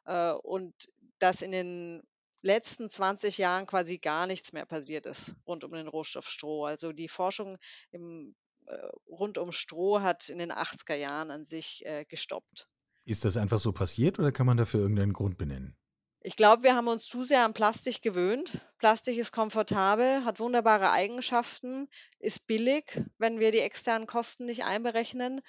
äh, 0.05 0.31
und 0.31 0.73
dass 1.19 1.41
in 1.41 1.51
den 1.51 2.01
letzten 2.41 2.89
20 2.89 3.37
Jahren 3.37 3.65
quasi 3.65 3.97
gar 3.97 4.27
nichts 4.27 4.53
mehr 4.53 4.65
passiert 4.65 5.05
ist 5.05 5.33
rund 5.47 5.63
um 5.63 5.71
den 5.71 5.87
Rohstoff 5.87 6.29
Stroh. 6.29 6.65
Also 6.65 6.93
die 6.93 7.09
Forschung 7.09 7.57
im, 7.91 8.35
äh, 8.67 8.77
rund 9.07 9.37
um 9.37 9.51
Stroh 9.51 10.01
hat 10.01 10.29
in 10.29 10.37
den 10.37 10.51
80er 10.51 10.95
Jahren 10.95 11.31
an 11.31 11.45
sich 11.45 11.85
äh, 11.85 12.05
gestoppt. 12.05 12.67
Ist 13.05 13.23
das 13.23 13.37
einfach 13.37 13.59
so 13.59 13.71
passiert 13.71 14.19
oder 14.19 14.31
kann 14.31 14.47
man 14.47 14.57
dafür 14.57 14.81
irgendeinen 14.81 15.13
Grund 15.13 15.37
benennen? 15.37 15.77
Ich 16.21 16.35
glaube, 16.35 16.63
wir 16.63 16.75
haben 16.75 16.87
uns 16.87 17.05
zu 17.05 17.23
sehr 17.23 17.45
an 17.45 17.53
Plastik 17.53 18.01
gewöhnt. 18.01 18.59
Plastik 18.79 19.15
ist 19.15 19.31
komfortabel, 19.31 20.25
hat 20.25 20.39
wunderbare 20.39 20.91
Eigenschaften, 20.91 21.87
ist 22.17 22.47
billig, 22.47 22.99
wenn 23.19 23.39
wir 23.39 23.51
die 23.51 23.59
externen 23.59 24.07
Kosten 24.07 24.45
nicht 24.45 24.65
einberechnen. 24.65 25.41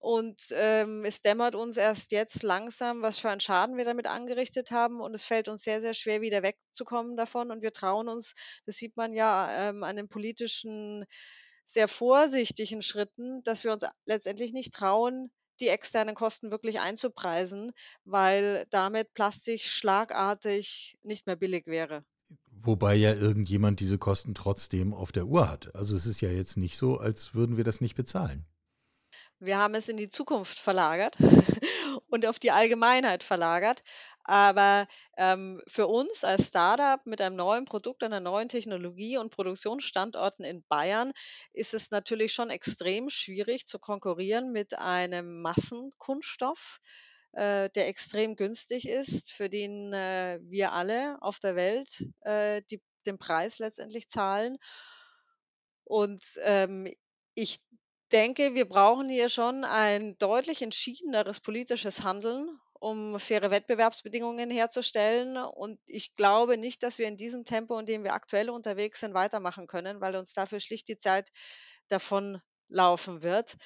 Und 0.00 0.40
ähm, 0.52 1.04
es 1.04 1.20
dämmert 1.20 1.54
uns 1.54 1.76
erst 1.76 2.12
jetzt 2.12 2.42
langsam, 2.42 3.02
was 3.02 3.18
für 3.18 3.28
einen 3.28 3.40
Schaden 3.40 3.76
wir 3.76 3.84
damit 3.84 4.06
angerichtet 4.06 4.70
haben. 4.70 5.02
Und 5.02 5.12
es 5.12 5.26
fällt 5.26 5.48
uns 5.48 5.62
sehr, 5.62 5.82
sehr 5.82 5.92
schwer, 5.92 6.22
wieder 6.22 6.42
wegzukommen 6.42 7.18
davon. 7.18 7.50
Und 7.50 7.60
wir 7.60 7.74
trauen 7.74 8.08
uns, 8.08 8.32
das 8.64 8.76
sieht 8.76 8.96
man 8.96 9.12
ja 9.12 9.68
ähm, 9.68 9.82
an 9.82 9.96
den 9.96 10.08
politischen, 10.08 11.04
sehr 11.66 11.86
vorsichtigen 11.86 12.80
Schritten, 12.80 13.42
dass 13.42 13.64
wir 13.64 13.74
uns 13.74 13.84
letztendlich 14.06 14.54
nicht 14.54 14.72
trauen, 14.72 15.30
die 15.60 15.68
externen 15.68 16.14
Kosten 16.14 16.50
wirklich 16.50 16.80
einzupreisen, 16.80 17.72
weil 18.04 18.66
damit 18.70 19.14
Plastik 19.14 19.62
schlagartig 19.62 20.98
nicht 21.02 21.26
mehr 21.26 21.36
billig 21.36 21.66
wäre. 21.66 22.04
Wobei 22.50 22.94
ja 22.94 23.14
irgendjemand 23.14 23.80
diese 23.80 23.98
Kosten 23.98 24.34
trotzdem 24.34 24.92
auf 24.92 25.12
der 25.12 25.26
Uhr 25.26 25.48
hat. 25.48 25.74
Also 25.74 25.94
es 25.94 26.06
ist 26.06 26.20
ja 26.20 26.30
jetzt 26.30 26.56
nicht 26.56 26.76
so, 26.76 26.98
als 26.98 27.34
würden 27.34 27.56
wir 27.56 27.64
das 27.64 27.80
nicht 27.80 27.94
bezahlen. 27.94 28.46
Wir 29.40 29.58
haben 29.58 29.74
es 29.74 29.88
in 29.88 29.96
die 29.96 30.08
Zukunft 30.08 30.58
verlagert 30.58 31.16
und 32.08 32.26
auf 32.26 32.40
die 32.40 32.50
Allgemeinheit 32.50 33.22
verlagert. 33.22 33.84
Aber 34.28 34.86
ähm, 35.16 35.62
für 35.66 35.86
uns 35.86 36.22
als 36.22 36.48
Startup 36.48 37.00
mit 37.06 37.22
einem 37.22 37.34
neuen 37.34 37.64
Produkt, 37.64 38.02
einer 38.02 38.20
neuen 38.20 38.50
Technologie 38.50 39.16
und 39.16 39.30
Produktionsstandorten 39.30 40.44
in 40.44 40.62
Bayern 40.68 41.12
ist 41.54 41.72
es 41.72 41.90
natürlich 41.90 42.34
schon 42.34 42.50
extrem 42.50 43.08
schwierig 43.08 43.66
zu 43.66 43.78
konkurrieren 43.78 44.52
mit 44.52 44.78
einem 44.78 45.40
Massenkunststoff, 45.40 46.78
äh, 47.32 47.70
der 47.70 47.88
extrem 47.88 48.36
günstig 48.36 48.86
ist, 48.86 49.32
für 49.32 49.48
den 49.48 49.94
äh, 49.94 50.38
wir 50.42 50.72
alle 50.72 51.16
auf 51.22 51.38
der 51.40 51.56
Welt 51.56 52.04
äh, 52.20 52.60
die, 52.70 52.82
den 53.06 53.16
Preis 53.16 53.58
letztendlich 53.58 54.10
zahlen. 54.10 54.58
Und 55.84 56.22
ähm, 56.42 56.86
ich 57.34 57.60
denke, 58.12 58.54
wir 58.54 58.68
brauchen 58.68 59.08
hier 59.08 59.30
schon 59.30 59.64
ein 59.64 60.18
deutlich 60.18 60.60
entschiedeneres 60.60 61.40
politisches 61.40 62.02
Handeln, 62.02 62.60
um 62.78 63.18
faire 63.18 63.50
Wettbewerbsbedingungen 63.50 64.50
herzustellen. 64.50 65.36
Und 65.36 65.80
ich 65.86 66.14
glaube 66.14 66.56
nicht, 66.56 66.82
dass 66.82 66.98
wir 66.98 67.08
in 67.08 67.16
diesem 67.16 67.44
Tempo, 67.44 67.78
in 67.78 67.86
dem 67.86 68.04
wir 68.04 68.14
aktuell 68.14 68.50
unterwegs 68.50 69.00
sind, 69.00 69.14
weitermachen 69.14 69.66
können, 69.66 70.00
weil 70.00 70.16
uns 70.16 70.34
dafür 70.34 70.60
schlicht 70.60 70.88
die 70.88 70.98
Zeit 70.98 71.30
davonlaufen 71.88 73.22
wird, 73.22 73.56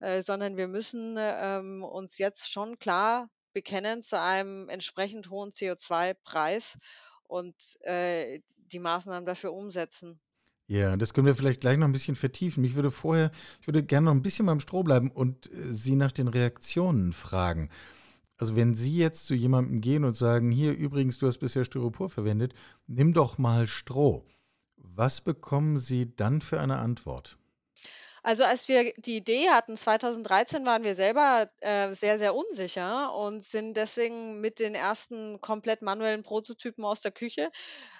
äh, 0.00 0.22
sondern 0.22 0.56
wir 0.56 0.68
müssen 0.68 1.16
ähm, 1.18 1.82
uns 1.82 2.18
jetzt 2.18 2.50
schon 2.50 2.78
klar 2.78 3.28
bekennen 3.52 4.02
zu 4.02 4.20
einem 4.20 4.68
entsprechend 4.68 5.30
hohen 5.30 5.50
CO2-Preis 5.50 6.78
und 7.24 7.54
äh, 7.82 8.40
die 8.56 8.78
Maßnahmen 8.78 9.26
dafür 9.26 9.52
umsetzen. 9.52 10.20
Ja, 10.66 10.96
das 10.96 11.14
können 11.14 11.26
wir 11.26 11.34
vielleicht 11.34 11.60
gleich 11.60 11.78
noch 11.78 11.88
ein 11.88 11.92
bisschen 11.92 12.14
vertiefen. 12.14 12.60
Mich 12.60 12.76
würde 12.76 12.92
vorher, 12.92 13.32
ich 13.60 13.66
würde 13.66 13.82
gerne 13.82 14.04
noch 14.04 14.12
ein 14.12 14.22
bisschen 14.22 14.46
beim 14.46 14.60
Stroh 14.60 14.84
bleiben 14.84 15.10
und 15.10 15.52
äh, 15.52 15.72
Sie 15.72 15.96
nach 15.96 16.12
den 16.12 16.28
Reaktionen 16.28 17.12
fragen. 17.12 17.70
Also 18.40 18.56
wenn 18.56 18.74
Sie 18.74 18.96
jetzt 18.96 19.26
zu 19.26 19.34
jemandem 19.34 19.82
gehen 19.82 20.02
und 20.02 20.16
sagen, 20.16 20.50
hier 20.50 20.72
übrigens, 20.72 21.18
du 21.18 21.26
hast 21.26 21.38
bisher 21.38 21.62
Styropor 21.62 22.08
verwendet, 22.08 22.54
nimm 22.86 23.12
doch 23.12 23.36
mal 23.36 23.66
Stroh. 23.66 24.24
Was 24.76 25.20
bekommen 25.20 25.78
Sie 25.78 26.16
dann 26.16 26.40
für 26.40 26.58
eine 26.58 26.78
Antwort? 26.78 27.36
Also 28.22 28.44
als 28.44 28.66
wir 28.68 28.94
die 28.96 29.18
Idee 29.18 29.50
hatten, 29.50 29.76
2013 29.76 30.64
waren 30.64 30.84
wir 30.84 30.94
selber 30.94 31.50
äh, 31.60 31.92
sehr, 31.92 32.18
sehr 32.18 32.34
unsicher 32.34 33.14
und 33.14 33.44
sind 33.44 33.76
deswegen 33.76 34.40
mit 34.40 34.58
den 34.58 34.74
ersten 34.74 35.42
komplett 35.42 35.82
manuellen 35.82 36.22
Prototypen 36.22 36.84
aus 36.86 37.02
der 37.02 37.12
Küche 37.12 37.50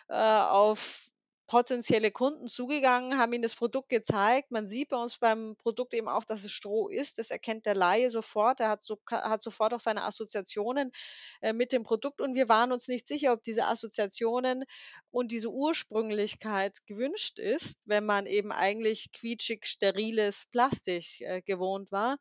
äh, 0.09 0.15
auf 0.15 1.10
potenzielle 1.51 2.13
Kunden 2.13 2.47
zugegangen, 2.47 3.19
haben 3.19 3.33
ihnen 3.33 3.43
das 3.43 3.57
Produkt 3.57 3.89
gezeigt. 3.89 4.53
Man 4.53 4.69
sieht 4.69 4.91
bei 4.91 4.97
uns 4.97 5.19
beim 5.19 5.57
Produkt 5.57 5.95
eben 5.95 6.07
auch, 6.07 6.25
dass 6.25 6.45
es 6.45 6.53
Stroh 6.53 6.89
ist. 6.89 7.19
Das 7.19 7.33
erkennt 7.33 7.67
der 7.67 7.75
Laie 7.75 8.09
sofort. 8.09 8.61
Er 8.61 8.69
hat, 8.69 8.85
so, 8.85 9.01
hat 9.11 9.43
sofort 9.43 9.75
auch 9.75 9.81
seine 9.81 10.05
Assoziationen 10.05 10.93
äh, 11.41 11.53
mit 11.53 11.73
dem 11.73 11.83
Produkt. 11.83 12.21
Und 12.21 12.37
wir 12.37 12.49
waren 12.49 12.71
uns 12.71 12.87
nicht 12.87 13.09
sicher, 13.09 13.33
ob 13.33 13.43
diese 13.43 13.67
Assoziationen 13.67 14.63
und 15.11 15.33
diese 15.33 15.51
Ursprünglichkeit 15.51 16.87
gewünscht 16.87 17.41
ist, 17.41 17.81
wenn 17.85 18.07
man 18.07 18.27
eben 18.27 18.53
eigentlich 18.53 19.11
quietschig 19.11 19.67
steriles 19.67 20.47
Plastik 20.53 21.21
äh, 21.23 21.43
gewohnt 21.43 21.91
war. 21.91 22.19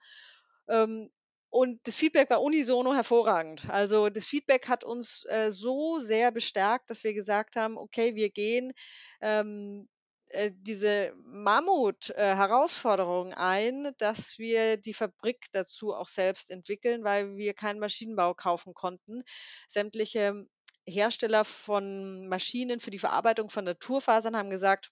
Ähm, 0.67 1.11
und 1.49 1.79
das 1.87 1.97
Feedback 1.97 2.29
war 2.29 2.41
unisono 2.41 2.93
hervorragend. 2.93 3.63
Also 3.69 4.09
das 4.09 4.25
Feedback 4.25 4.67
hat 4.67 4.83
uns 4.83 5.25
äh, 5.29 5.51
so 5.51 5.99
sehr 5.99 6.31
bestärkt, 6.31 6.89
dass 6.89 7.03
wir 7.03 7.13
gesagt 7.13 7.55
haben, 7.55 7.77
okay, 7.77 8.15
wir 8.15 8.29
gehen 8.29 8.73
ähm, 9.21 9.87
äh, 10.29 10.51
diese 10.53 11.13
Mammut-Herausforderung 11.23 13.33
ein, 13.33 13.93
dass 13.97 14.37
wir 14.37 14.77
die 14.77 14.93
Fabrik 14.93 15.47
dazu 15.51 15.95
auch 15.95 16.07
selbst 16.07 16.51
entwickeln, 16.51 17.03
weil 17.03 17.35
wir 17.35 17.55
keinen 17.55 17.79
Maschinenbau 17.79 18.35
kaufen 18.35 18.75
konnten. 18.75 19.23
Sämtliche 19.67 20.45
Hersteller 20.85 21.45
von 21.45 22.27
Maschinen 22.27 22.79
für 22.79 22.91
die 22.91 22.99
Verarbeitung 22.99 23.49
von 23.49 23.65
Naturfasern 23.65 24.37
haben 24.37 24.51
gesagt, 24.51 24.91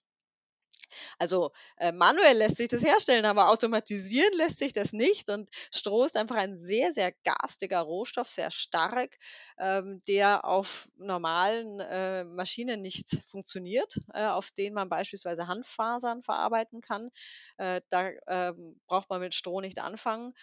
also 1.18 1.52
äh, 1.76 1.92
manuell 1.92 2.36
lässt 2.38 2.56
sich 2.56 2.68
das 2.68 2.84
herstellen, 2.84 3.24
aber 3.24 3.50
automatisieren 3.50 4.32
lässt 4.34 4.58
sich 4.58 4.72
das 4.72 4.92
nicht. 4.92 5.28
Und 5.28 5.48
Stroh 5.74 6.04
ist 6.04 6.16
einfach 6.16 6.36
ein 6.36 6.58
sehr, 6.58 6.92
sehr 6.92 7.12
garstiger 7.24 7.80
Rohstoff, 7.80 8.28
sehr 8.28 8.50
stark, 8.50 9.18
ähm, 9.58 10.02
der 10.08 10.44
auf 10.44 10.88
normalen 10.96 11.80
äh, 11.80 12.24
Maschinen 12.24 12.82
nicht 12.82 13.18
funktioniert, 13.28 14.00
äh, 14.14 14.26
auf 14.26 14.50
denen 14.52 14.74
man 14.74 14.88
beispielsweise 14.88 15.46
Handfasern 15.48 16.22
verarbeiten 16.22 16.80
kann. 16.80 17.10
Äh, 17.56 17.80
da 17.88 18.10
ähm, 18.26 18.80
braucht 18.86 19.10
man 19.10 19.20
mit 19.20 19.34
Stroh 19.34 19.60
nicht 19.60 19.78
anfangen. 19.80 20.34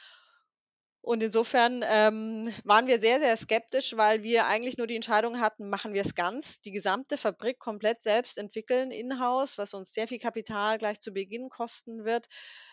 Und 1.06 1.22
insofern 1.22 1.84
ähm, 1.88 2.52
waren 2.64 2.88
wir 2.88 3.00
sehr, 3.00 3.20
sehr 3.20 3.38
skeptisch, 3.38 3.96
weil 3.96 4.24
wir 4.24 4.48
eigentlich 4.48 4.80
nur 4.80 4.88
die 4.88 4.96
Entscheidung 4.96 5.40
hatten, 5.40 5.70
machen 5.70 5.94
wir 5.94 6.02
es 6.02 6.16
ganz, 6.16 6.62
die 6.62 6.72
gesamte 6.72 7.20
Fabrik 7.20 7.60
komplett 7.60 8.02
selbst 8.02 8.40
entwickeln, 8.40 8.90
in-house, 8.90 9.60
was 9.60 9.76
uns 9.76 9.94
sehr 9.94 10.08
viel 10.08 10.18
Kapital 10.18 10.80
gleich 10.80 11.00
zu 11.00 11.12
Beginn 11.14 11.50
kosten 11.50 12.06
wird 12.06 12.26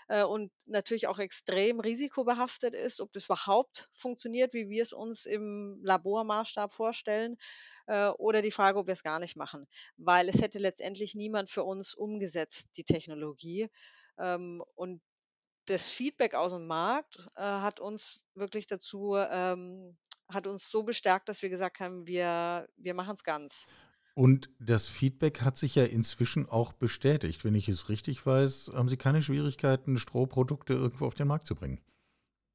äh, 0.08 0.22
und 0.22 0.50
natürlich 0.64 1.08
auch 1.08 1.18
extrem 1.18 1.78
risikobehaftet 1.78 2.74
ist, 2.74 3.02
ob 3.02 3.12
das 3.12 3.26
überhaupt 3.26 3.90
funktioniert, 3.92 4.54
wie 4.54 4.70
wir 4.70 4.80
es 4.82 4.94
uns 4.94 5.26
im 5.26 5.78
Labormaßstab 5.84 6.72
vorstellen, 6.72 7.36
äh, 7.86 8.08
oder 8.08 8.40
die 8.40 8.50
Frage, 8.50 8.78
ob 8.78 8.86
wir 8.86 8.94
es 8.94 9.02
gar 9.02 9.20
nicht 9.20 9.36
machen, 9.36 9.66
weil 9.98 10.30
es 10.30 10.40
hätte 10.40 10.58
letztendlich 10.58 11.14
niemand 11.14 11.50
für 11.50 11.64
uns 11.64 11.92
umgesetzt, 11.92 12.70
die 12.78 12.84
Technologie. 12.84 13.68
Ähm, 14.18 14.62
und 14.74 15.02
das 15.66 15.88
Feedback 15.88 16.34
aus 16.34 16.52
dem 16.52 16.66
Markt 16.66 17.26
äh, 17.36 17.42
hat 17.42 17.80
uns 17.80 18.24
wirklich 18.34 18.66
dazu, 18.66 19.16
ähm, 19.16 19.96
hat 20.28 20.46
uns 20.46 20.70
so 20.70 20.82
bestärkt, 20.82 21.28
dass 21.28 21.42
wir 21.42 21.48
gesagt 21.48 21.80
haben, 21.80 22.06
wir, 22.06 22.68
wir 22.76 22.94
machen 22.94 23.14
es 23.14 23.24
ganz. 23.24 23.66
Und 24.14 24.50
das 24.60 24.88
Feedback 24.88 25.40
hat 25.40 25.56
sich 25.56 25.74
ja 25.74 25.84
inzwischen 25.84 26.48
auch 26.48 26.72
bestätigt. 26.72 27.44
Wenn 27.44 27.54
ich 27.54 27.68
es 27.68 27.88
richtig 27.88 28.24
weiß, 28.26 28.72
haben 28.74 28.88
Sie 28.88 28.98
keine 28.98 29.22
Schwierigkeiten, 29.22 29.96
Strohprodukte 29.96 30.74
irgendwo 30.74 31.06
auf 31.06 31.14
den 31.14 31.28
Markt 31.28 31.46
zu 31.46 31.54
bringen. 31.54 31.80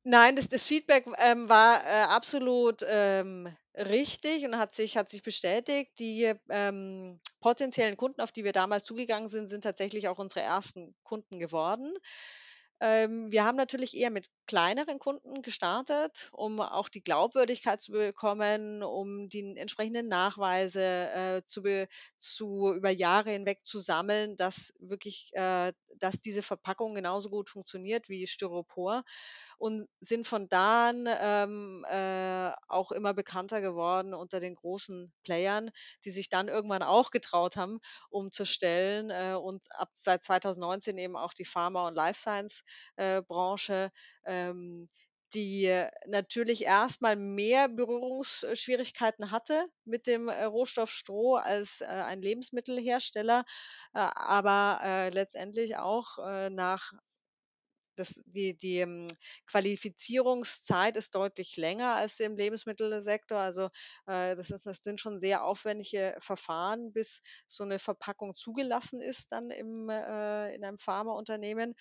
Nein, 0.03 0.35
das, 0.35 0.47
das 0.47 0.63
Feedback 0.63 1.05
ähm, 1.17 1.49
war 1.49 1.83
äh, 1.83 2.03
absolut 2.09 2.85
ähm, 2.87 3.53
richtig 3.75 4.45
und 4.45 4.57
hat 4.57 4.73
sich 4.73 4.97
hat 4.97 5.09
sich 5.09 5.23
bestätigt. 5.23 5.91
Die, 5.99 6.31
ähm, 6.49 7.19
potenziellen 7.47 7.97
Kunden, 7.97 8.21
auf 8.21 8.31
die 8.31 8.43
wir 8.43 8.51
damals 8.51 8.85
zugegangen 8.85 9.29
sind, 9.29 9.47
sind 9.47 9.63
tatsächlich 9.63 10.07
auch 10.07 10.19
unsere 10.19 10.41
ersten 10.41 10.95
Kunden 11.03 11.39
geworden. 11.39 11.93
Ähm, 12.81 13.31
wir 13.31 13.45
haben 13.45 13.57
natürlich 13.57 13.95
eher 13.95 14.11
mit 14.11 14.27
kleineren 14.47 14.99
Kunden 14.99 15.41
gestartet, 15.41 16.29
um 16.31 16.59
auch 16.61 16.89
die 16.89 17.03
Glaubwürdigkeit 17.03 17.81
zu 17.81 17.91
bekommen, 17.91 18.81
um 18.83 19.29
die 19.29 19.57
entsprechenden 19.57 20.07
Nachweise, 20.07 20.81
äh, 20.81 21.43
zu 21.45 21.63
zu 22.17 22.73
über 22.73 22.89
Jahre 22.89 23.31
hinweg 23.31 23.59
zu 23.65 23.79
sammeln, 23.79 24.35
dass 24.37 24.73
wirklich 24.79 25.31
äh, 25.33 25.73
dass 25.99 26.19
diese 26.19 26.43
Verpackung 26.43 26.95
genauso 26.95 27.29
gut 27.29 27.49
funktioniert 27.49 28.07
wie 28.09 28.27
Styropor. 28.27 29.03
Und 29.57 29.87
sind 29.99 30.27
von 30.27 30.47
da 30.49 30.89
an, 30.89 31.07
ähm, 31.19 31.85
äh, 31.89 32.51
auch 32.67 32.91
immer 32.91 33.13
bekannter 33.13 33.61
geworden 33.61 34.13
unter 34.13 34.39
den 34.39 34.55
großen 34.55 35.11
Playern, 35.23 35.71
die 36.05 36.11
sich 36.11 36.29
dann 36.29 36.47
irgendwann 36.47 36.83
auch 36.83 37.09
getraut 37.11 37.57
haben, 37.57 37.79
umzustellen, 38.09 39.09
äh, 39.09 39.33
und 39.35 39.65
ab 39.75 39.89
seit 39.93 40.23
2019 40.23 40.97
eben 40.97 41.15
auch 41.17 41.33
die 41.33 41.45
Pharma 41.45 41.87
und 41.87 41.95
Life 41.95 42.19
Science, 42.19 42.63
äh, 42.97 43.21
ähm, 44.27 44.87
die 45.33 45.69
natürlich 46.07 46.63
erst 46.63 47.01
mal 47.01 47.15
mehr 47.17 47.67
Berührungsschwierigkeiten 47.69 49.31
hatte 49.31 49.65
mit 49.85 50.07
dem, 50.07 50.29
äh, 50.29 50.43
Rohstoff 50.45 50.89
Stroh 50.91 51.35
als, 51.35 51.81
äh, 51.81 51.85
ein 51.87 52.21
Lebensmittelhersteller, 52.21 53.43
äh, 53.93 53.99
aber, 53.99 55.09
letztendlich 55.11 55.77
auch, 55.77 56.17
nach 56.49 56.93
das 57.95 58.21
die 58.27 58.55
die, 58.55 58.77
ähm, 58.79 59.07
Qualifizierungszeit 59.47 60.95
ist 60.97 61.15
deutlich 61.15 61.57
länger 61.57 61.95
als 61.95 62.19
im 62.19 62.35
Lebensmittelsektor. 62.37 63.39
Also, 63.39 63.65
äh, 64.05 64.35
das 64.35 64.51
ist 64.51 64.65
das 64.67 64.77
sind 64.83 65.01
schon 65.01 65.19
sehr 65.19 65.43
aufwendige 65.43 66.15
Verfahren, 66.19 66.93
bis 66.93 67.21
so 67.47 67.63
eine 67.63 67.79
Verpackung 67.79 68.35
zugelassen 68.35 69.01
ist 69.01 69.31
dann 69.31 69.49
im 69.49 69.89
äh, 69.89 70.53
in 70.55 70.63
einem 70.63 70.77
Pharmaunternehmen. 70.77 71.73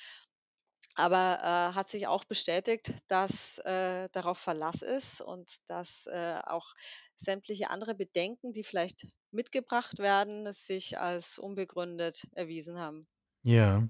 Aber, 0.97 1.39
äh, 1.43 1.75
hat 1.75 1.91
sich 1.91 2.09
auch 2.09 2.25
bestätigt, 2.25 2.95
dass, 3.07 3.59
äh, 3.59 4.09
darauf 4.13 4.39
Verlass 4.39 4.81
ist 4.81 5.21
und 5.21 5.69
dass, 5.69 6.07
äh, 6.07 6.41
auch 6.45 6.75
sämtliche 7.17 7.71
andere 7.71 7.95
Bedenken, 7.95 8.53
die 8.53 8.65
vielleicht 8.65 9.07
mitgebracht 9.31 9.99
werden, 9.99 10.51
sich 10.53 10.99
als 10.99 11.39
unbegründet 11.39 12.27
erwiesen 12.33 12.79
haben. 12.79 13.07
Ja. 13.43 13.87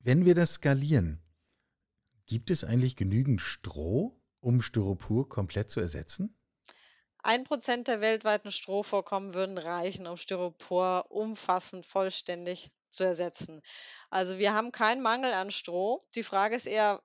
Wenn 0.00 0.26
wir 0.26 0.34
das 0.34 0.54
skalieren, 0.54 1.22
gibt 2.26 2.50
es 2.50 2.62
eigentlich 2.62 2.94
genügend 2.94 3.40
Stroh, 3.40 4.20
um 4.40 4.60
Styropor 4.60 5.30
komplett 5.30 5.70
zu 5.70 5.80
ersetzen? 5.80 6.36
Ein 7.22 7.44
Prozent 7.44 7.88
der 7.88 8.02
weltweiten 8.02 8.50
Strohvorkommen 8.50 9.32
würden 9.32 9.56
reichen, 9.56 10.06
um 10.06 10.18
Styropor 10.18 11.10
umfassend 11.10 11.86
vollständig 11.86 12.70
zu 12.94 13.04
ersetzen. 13.04 13.60
Also, 14.10 14.38
wir 14.38 14.54
haben 14.54 14.72
keinen 14.72 15.02
Mangel 15.02 15.32
an 15.32 15.50
Stroh. 15.52 16.02
Die 16.14 16.22
Frage 16.24 16.56
ist 16.56 16.66
eher, 16.66 17.02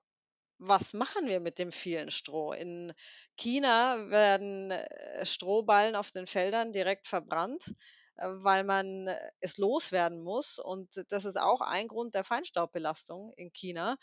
was 0.58 0.92
machen 0.92 1.26
wir 1.26 1.40
mit 1.40 1.58
dem 1.58 1.72
vielen 1.72 2.10
Stroh? 2.10 2.52
In 2.52 2.92
China 3.36 4.10
werden, 4.10 4.70
äh, 4.70 5.24
Strohballen 5.26 5.96
auf 5.96 6.10
den 6.10 6.26
Feldern 6.26 6.72
direkt 6.72 7.06
verbrannt, 7.06 7.74
äh, 8.16 8.28
weil 8.28 8.64
man 8.64 9.08
äh, 9.08 9.18
es 9.40 9.56
loswerden 9.58 10.22
muss. 10.22 10.58
Und 10.58 11.04
das 11.08 11.24
ist 11.24 11.40
auch 11.40 11.62
ein 11.62 11.88
Grund 11.88 12.14
der 12.14 12.24
Feinstaubbelastung 12.24 13.32
in 13.36 13.52
China. 13.52 13.96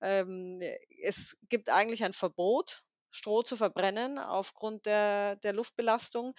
Ähm, 0.00 0.60
es 1.02 1.36
gibt 1.48 1.68
eigentlich 1.68 2.04
ein 2.04 2.14
Verbot, 2.14 2.82
Stroh 3.10 3.42
zu 3.42 3.56
verbrennen 3.56 4.18
aufgrund 4.18 4.86
der 4.86 5.36
der 5.36 5.52
Luftbelastung, 5.52 6.34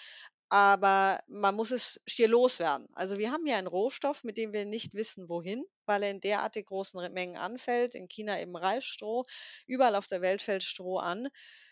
aber 0.49 1.19
man 1.27 1.55
muss 1.55 1.71
es 1.71 1.99
schier 2.07 2.27
loswerden. 2.27 2.87
Also, 2.93 3.17
wir 3.17 3.31
haben 3.31 3.45
hier 3.45 3.57
einen 3.57 3.67
Rohstoff, 3.67 4.23
mit 4.23 4.37
dem 4.37 4.53
wir 4.53 4.65
nicht 4.65 4.93
wissen, 4.93 5.29
wohin, 5.29 5.65
weil 5.85 6.03
er 6.03 6.11
in 6.11 6.21
derartig 6.21 6.67
großen 6.67 7.11
Mengen 7.13 7.37
anfällt. 7.37 7.95
In 7.95 8.07
China 8.07 8.39
eben 8.39 8.55
Reisstroh, 8.55 9.25
überall 9.67 9.95
auf 9.95 10.07
der 10.07 10.21
Welt 10.21 10.41
fällt 10.41 10.63
Stroh 10.63 10.97
an. 10.97 11.29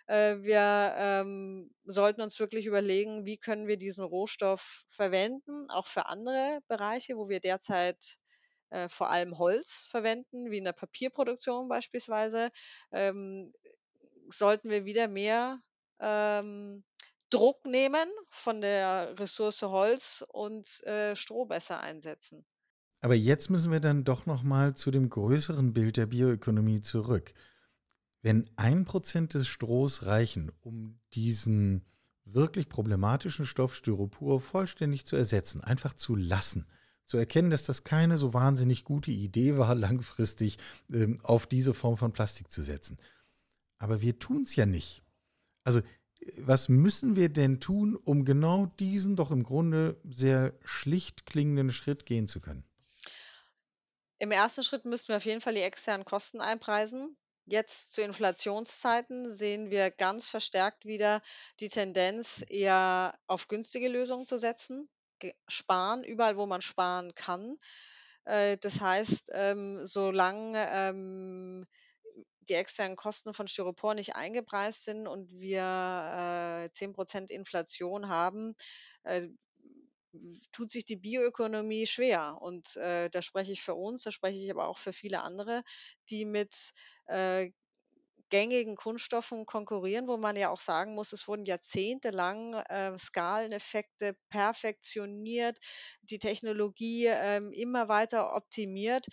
Äh, 0.08 0.38
wir, 0.42 0.94
ähm, 0.98 1.72
sollten 1.86 2.22
uns 2.22 2.40
wirklich 2.40 2.66
überlegen, 2.66 3.26
wie 3.26 3.38
können 3.38 3.68
wir 3.68 3.78
diesen 3.78 4.04
Rohstoff 4.04 4.86
verwenden, 4.90 5.70
auch 5.70 5.88
für 5.88 6.08
andere 6.08 6.60
Bereiche, 6.68 7.16
wo 7.16 7.30
wir 7.30 7.40
derzeit, 7.40 8.18
äh, 8.72 8.90
vor 8.90 9.10
allem 9.12 9.38
Holz 9.38 9.88
verwenden, 9.90 10.52
wie 10.52 10.58
in 10.58 10.66
der 10.66 10.74
Papierproduktion 10.74 11.70
beispielsweise. 11.70 12.50
Ähm, 12.92 13.54
sollten 14.30 14.70
wir 14.70 14.86
wieder 14.86 15.08
mehr, 15.08 15.62
ähm, 16.00 16.84
Druck 17.34 17.66
nehmen 17.66 18.08
von 18.30 18.62
der 18.62 19.18
Ressource 19.20 19.64
Holz 19.64 20.24
und, 20.32 20.84
äh, 20.84 21.16
Stroh 21.16 21.46
besser 21.46 21.82
einsetzen. 21.82 22.46
Aber 23.02 23.16
jetzt 23.16 23.50
müssen 23.50 23.72
wir 23.72 23.80
dann 23.80 24.04
doch 24.04 24.26
noch 24.26 24.44
mal 24.44 24.76
zu 24.76 24.92
dem 24.92 25.10
größeren 25.10 25.74
Bild 25.74 25.98
der 25.98 26.06
Bioökonomie 26.06 26.82
zurück. 26.82 27.32
Wenn 28.22 28.50
ein 28.56 28.86
Prozent 28.86 29.34
des 29.34 29.48
Strohs 29.48 30.06
reichen, 30.06 30.52
um 30.62 31.00
diesen 31.14 31.84
wirklich 32.24 32.70
problematischen 32.70 33.46
Stoff 33.46 33.76
Styropor 33.76 34.40
vollständig 34.40 35.06
zu 35.06 35.16
ersetzen, 35.16 35.62
einfach 35.62 35.94
zu 35.94 36.16
lassen, 36.16 36.66
zu 37.06 37.18
erkennen, 37.18 37.50
dass 37.50 37.64
das 37.64 37.84
keine 37.84 38.18
so 38.18 38.34
wahnsinnig 38.34 38.86
gute 38.86 39.12
Idee 39.12 39.58
war, 39.58 39.76
langfristig 39.76 40.58
ähm, 40.90 41.20
auf 41.24 41.48
diese 41.48 41.74
Form 41.74 41.98
von 41.98 42.14
Plastik 42.14 42.50
zu 42.50 42.62
setzen. 42.62 42.98
Aber 43.80 44.02
wir 44.02 44.18
tun 44.20 44.44
es 44.44 44.56
ja 44.56 44.66
nicht. 44.66 45.04
Also 45.66 45.82
was 46.38 46.70
müssen 46.70 47.16
wir 47.16 47.30
denn 47.30 47.60
tun, 47.60 47.96
um 47.96 48.26
genau 48.26 48.68
diesen 48.80 49.16
doch 49.16 49.32
im 49.32 49.44
Grunde 49.44 50.00
sehr 50.04 50.54
schlicht 50.64 51.26
klingenden 51.26 51.72
Schritt 51.72 52.06
gehen 52.06 52.28
zu 52.28 52.40
können? 52.40 52.64
Im 54.20 54.32
ersten 54.32 54.64
Schritt 54.64 54.86
müssten 54.86 55.10
wir 55.10 55.18
auf 55.18 55.26
jeden 55.26 55.42
Fall 55.42 55.56
die 55.56 55.62
externen 55.62 56.06
Kosten 56.06 56.40
einpreisen. 56.40 57.18
Jetzt 57.46 57.92
zu 57.92 58.02
Inflationszeiten 58.02 59.30
sehen 59.30 59.70
wir 59.70 59.92
ganz 59.92 60.30
verstärkt 60.30 60.86
wieder 60.86 61.22
die 61.60 61.68
Tendenz, 61.68 62.46
eher 62.48 63.20
auf 63.28 63.50
günstige 63.50 63.90
Lösungen 63.90 64.26
zu 64.26 64.38
setzen, 64.38 64.88
sparen, 65.50 66.06
überall, 66.06 66.38
wo 66.38 66.46
man 66.46 66.62
sparen 66.62 67.14
kann. 67.16 67.58
Äh, 68.24 68.58
das 68.58 68.80
heißt, 68.80 69.32
ähm, 69.34 69.86
solange, 69.86 70.66
ähm, 70.72 71.68
die 72.50 72.54
externen 72.56 72.96
Kosten 72.96 73.34
von 73.34 73.48
Styropor 73.48 73.96
nicht 73.96 74.16
eingepreist 74.16 74.84
sind 74.84 75.08
und 75.08 75.30
wir, 75.40 76.66
äh, 76.68 76.72
10% 76.74 77.32
Inflation 77.32 78.08
haben, 78.10 78.56
äh, 79.04 79.28
tut 80.52 80.72
sich 80.72 80.86
die 80.86 80.96
Bioökonomie 80.96 81.88
schwer. 81.88 82.38
Und, 82.42 82.76
äh, 82.78 83.10
da 83.10 83.22
spreche 83.22 83.52
ich 83.52 83.62
für 83.64 83.76
uns, 83.76 84.04
da 84.04 84.12
spreche 84.12 84.38
ich 84.38 84.52
aber 84.52 84.68
auch 84.68 84.78
für 84.78 84.94
viele 84.94 85.22
andere, 85.22 85.64
die 86.10 86.26
mit, 86.26 86.72
äh, 87.08 87.52
gängigen 88.30 88.76
Kunststoffen 88.76 89.46
konkurrieren, 89.46 90.08
wo 90.08 90.18
man 90.18 90.36
ja 90.36 90.50
auch 90.50 90.62
sagen 90.62 90.96
muss, 90.96 91.14
es 91.14 91.28
wurden 91.28 91.46
jahrzehntelang, 91.46 92.56
äh, 92.70 92.98
Skaleneffekte 92.98 94.16
perfektioniert, 94.30 95.60
die 96.02 96.20
Technologie, 96.20 97.08
ähm, 97.08 97.52
immer 97.54 97.90
weiter 97.90 98.36
optimiert. 98.36 99.08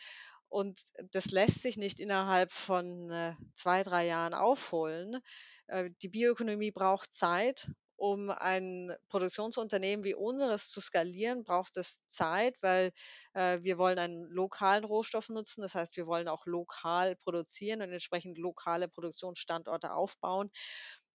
Und 0.51 0.81
das 1.13 1.27
lässt 1.31 1.63
sich 1.63 1.79
nicht 1.79 2.01
innerhalb 2.01 2.53
von, 2.53 3.11
äh, 3.11 3.35
2, 3.55 3.85
3 3.85 4.07
Jahren 4.07 4.35
aufholen. 4.35 5.21
Äh, 5.69 5.91
die 6.03 6.09
Bioökonomie 6.11 6.73
braucht 6.73 7.15
Zeit. 7.15 7.71
Um 7.97 8.31
ein 8.31 8.95
Produktionsunternehmen 9.11 10.05
wie 10.05 10.15
unseres 10.15 10.71
zu 10.71 10.81
skalieren, 10.81 11.45
braucht 11.45 11.77
es 11.77 12.01
Zeit, 12.09 12.57
weil, 12.63 12.93
äh, 13.35 13.59
wir 13.63 13.77
wollen 13.79 13.99
einen 13.99 14.25
lokalen 14.31 14.85
Rohstoff 14.85 15.29
nutzen. 15.29 15.61
Das 15.63 15.75
heißt, 15.75 15.97
wir 15.99 16.07
wollen 16.07 16.27
auch 16.29 16.47
lokal 16.47 17.17
produzieren 17.17 17.83
und 17.83 17.93
entsprechend 17.93 18.39
lokale 18.39 18.89
Produktionsstandorte 18.89 19.93
aufbauen. 19.95 20.51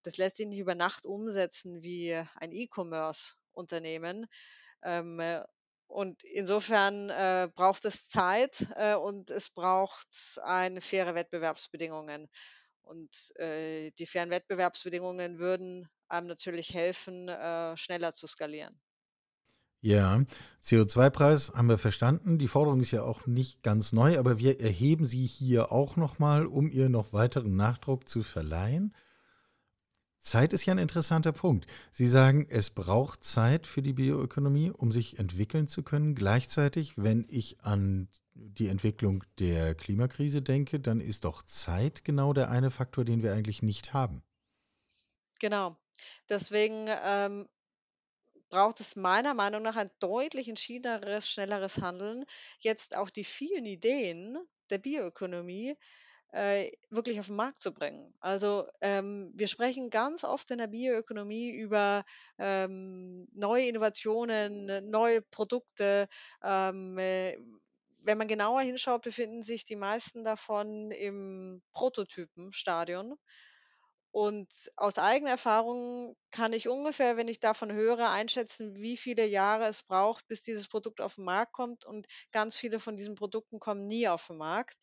Das 0.03 0.17
lässt 0.17 0.37
sich 0.37 0.47
nicht 0.47 0.59
über 0.59 0.75
Nacht 0.75 1.05
umsetzen 1.07 1.83
wie 1.83 2.13
ein 2.35 2.51
E-Commerce-Unternehmen. 2.51 4.27
Ähm, 4.83 5.19
äh, 5.19 5.43
und 5.87 6.23
insofern, 6.23 7.09
äh, 7.09 7.49
braucht 7.53 7.85
es 7.85 8.09
Zeit, 8.09 8.67
äh, 8.75 8.95
und 8.95 9.31
es 9.31 9.49
braucht 9.49 10.39
eine 10.43 10.81
faire 10.81 11.15
Wettbewerbsbedingungen. 11.15 12.27
Und, 12.81 13.33
äh, 13.37 13.91
die 13.91 14.05
fairen 14.05 14.29
Wettbewerbsbedingungen 14.29 15.39
würden 15.39 15.89
einem 16.07 16.27
natürlich 16.27 16.73
helfen, 16.73 17.27
äh, 17.29 17.75
schneller 17.77 18.13
zu 18.13 18.27
skalieren. 18.27 18.79
Ja, 19.81 20.23
CO2-Preis 20.63 21.53
haben 21.53 21.69
wir 21.69 21.77
verstanden. 21.77 22.39
Die 22.39 22.47
Forderung 22.47 22.79
ist 22.79 22.91
ja 22.91 23.03
auch 23.03 23.27
nicht 23.27 23.61
ganz 23.61 23.93
neu, 23.93 24.17
aber 24.17 24.39
wir 24.39 24.59
erheben 24.59 25.05
sie 25.05 25.27
hier 25.27 25.71
auch 25.71 25.95
noch 25.95 26.17
mal, 26.17 26.47
um 26.47 26.71
ihr 26.71 26.89
noch 26.89 27.13
weiteren 27.13 27.55
Nachdruck 27.55 28.09
zu 28.09 28.23
verleihen. 28.23 28.95
Zeit 30.25 30.53
ist 30.53 30.65
ja 30.65 30.73
ein 30.73 30.79
interessanter 30.79 31.31
Punkt. 31.31 31.67
Sie 31.91 32.07
sagen, 32.07 32.47
es 32.49 32.71
braucht 32.71 33.23
Zeit 33.23 33.67
für 33.67 33.83
die 33.83 33.93
Bioökonomie, 33.93 34.71
um 34.71 34.91
sich 34.91 35.19
entwickeln 35.19 35.67
zu 35.67 35.83
können. 35.83 36.15
Gleichzeitig, 36.15 36.93
wenn 36.97 37.27
ich 37.29 37.61
an 37.61 38.09
die 38.33 38.67
Entwicklung 38.67 39.23
der 39.39 39.75
Klimakrise 39.75 40.41
denke, 40.41 40.79
dann 40.79 40.99
ist 40.99 41.25
doch 41.25 41.43
Zeit 41.43 42.03
genau 42.03 42.33
der 42.33 42.49
eine 42.49 42.71
Faktor, 42.71 43.05
den 43.05 43.21
wir 43.21 43.33
eigentlich 43.33 43.61
nicht 43.61 43.93
haben. 43.93 44.23
Genau. 45.39 45.75
Deswegen 46.27 46.88
ähm, 47.05 47.47
braucht 48.49 48.79
es 48.79 48.95
meiner 48.95 49.35
Meinung 49.35 49.61
nach 49.61 49.75
ein 49.75 49.91
deutlich 49.99 50.47
entschiedeneres, 50.47 51.29
schnelleres 51.29 51.81
Handeln, 51.81 52.25
jetzt 52.59 52.97
auch 52.97 53.11
die 53.11 53.25
vielen 53.25 53.65
Ideen 53.65 54.38
der 54.71 54.79
Bioökonomie 54.79 55.75
äh, 56.31 56.71
wirklich 56.89 57.19
auf 57.19 57.27
den 57.27 57.35
Markt 57.35 57.61
zu 57.61 57.73
bringen. 57.73 58.13
Also 58.19 58.67
ähm, 58.81 59.31
wir 59.35 59.47
sprechen 59.47 59.89
ganz 59.89 60.23
oft 60.23 60.51
in 60.51 60.57
der 60.57 60.67
Bioökonomie 60.67 61.51
über 61.51 62.03
ähm, 62.38 63.27
neue 63.33 63.67
Innovationen, 63.67 64.89
neue 64.89 65.21
Produkte. 65.21 66.07
Ähm, 66.43 66.97
äh, 66.97 67.38
wenn 68.01 68.17
man 68.17 68.27
genauer 68.27 68.61
hinschaut, 68.61 69.01
befinden 69.01 69.41
sich 69.41 69.65
die 69.65 69.75
meisten 69.75 70.23
davon 70.23 70.91
im 70.91 71.63
Prototypenstadion. 71.73 73.17
Und 74.11 74.47
aus 74.77 74.97
eigener 74.97 75.31
Erfahrung 75.31 76.15
kann 76.31 76.53
ich 76.53 76.69
ungefähr, 76.69 77.17
wenn 77.17 77.27
ich 77.27 77.41
davon 77.41 77.73
höre, 77.73 78.11
einschätzen, 78.11 78.73
wie 78.75 78.95
viele 78.95 79.25
Jahre 79.25 79.65
es 79.65 79.83
braucht, 79.83 80.25
bis 80.29 80.41
dieses 80.41 80.69
Produkt 80.69 81.01
auf 81.01 81.15
den 81.15 81.25
Markt 81.25 81.51
kommt. 81.51 81.83
Und 81.83 82.07
ganz 82.31 82.55
viele 82.55 82.79
von 82.79 82.95
diesen 82.95 83.15
Produkten 83.15 83.59
kommen 83.59 83.88
nie 83.88 84.07
auf 84.07 84.27
den 84.27 84.38
Markt. 84.38 84.77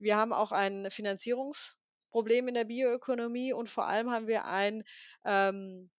Wir 0.00 0.16
haben 0.16 0.32
auch 0.32 0.50
ein 0.50 0.90
Finanzierungsproblem 0.90 2.48
in 2.48 2.54
der 2.54 2.64
Bioökonomie 2.64 3.52
und 3.52 3.68
vor 3.68 3.86
allem 3.86 4.10
haben 4.10 4.26
wir 4.26 4.46
ein, 4.46 4.82
ähm, 5.24 5.90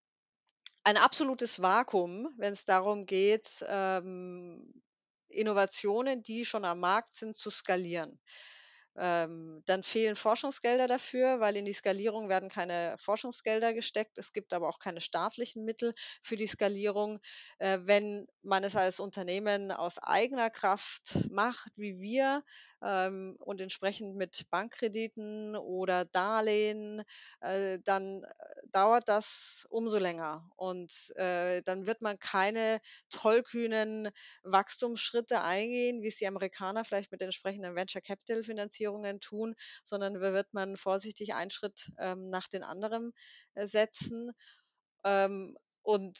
ein 0.84 0.96
absolutes 0.96 1.62
Vakuum, 1.62 2.28
wenn 2.36 2.52
es 2.52 2.64
darum 2.64 3.06
geht, 3.06 3.64
ähm, 3.68 4.82
Innovationen, 5.28 6.22
die 6.22 6.44
schon 6.44 6.64
am 6.64 6.80
Markt 6.80 7.14
sind, 7.14 7.36
zu 7.36 7.50
skalieren. 7.50 8.20
Ähm, 8.96 9.62
dann 9.66 9.82
fehlen 9.82 10.16
Forschungsgelder 10.16 10.86
dafür, 10.86 11.40
weil 11.40 11.56
in 11.56 11.64
die 11.64 11.72
Skalierung 11.72 12.28
werden 12.28 12.48
keine 12.50 12.96
Forschungsgelder 12.98 13.72
gesteckt. 13.72 14.18
Es 14.18 14.32
gibt 14.32 14.52
aber 14.52 14.68
auch 14.68 14.78
keine 14.78 15.00
staatlichen 15.00 15.64
Mittel 15.64 15.94
für 16.22 16.36
die 16.36 16.46
Skalierung. 16.46 17.18
Äh, 17.58 17.78
wenn 17.84 18.26
man 18.42 18.64
es 18.64 18.76
als 18.76 19.00
Unternehmen 19.00 19.72
aus 19.72 19.98
eigener 19.98 20.50
Kraft 20.50 21.18
macht, 21.30 21.72
wie 21.76 22.00
wir, 22.00 22.42
ähm, 22.82 23.36
und 23.38 23.60
entsprechend 23.60 24.16
mit 24.16 24.50
Bankkrediten 24.50 25.56
oder 25.56 26.04
Darlehen, 26.04 27.02
äh, 27.40 27.78
dann 27.84 28.24
äh, 28.24 28.28
dauert 28.70 29.08
das 29.08 29.66
umso 29.70 29.98
länger. 29.98 30.50
Und 30.56 31.12
äh, 31.16 31.62
dann 31.62 31.86
wird 31.86 32.00
man 32.02 32.18
keine 32.18 32.80
tollkühnen 33.10 34.10
Wachstumsschritte 34.42 35.42
eingehen, 35.42 36.02
wie 36.02 36.08
es 36.08 36.16
die 36.16 36.26
Amerikaner 36.26 36.84
vielleicht 36.84 37.12
mit 37.12 37.22
entsprechenden 37.22 37.74
Venture 37.74 38.02
Capital 38.02 38.44
Finanzierungen 38.44 39.20
tun, 39.20 39.54
sondern 39.84 40.20
wird 40.20 40.52
man 40.52 40.76
vorsichtig 40.76 41.34
einen 41.34 41.50
Schritt 41.50 41.90
ähm, 41.98 42.30
nach 42.30 42.48
den 42.48 42.62
anderen 42.62 43.12
äh, 43.54 43.66
setzen. 43.66 44.32
Ähm, 45.04 45.56
und 45.82 46.18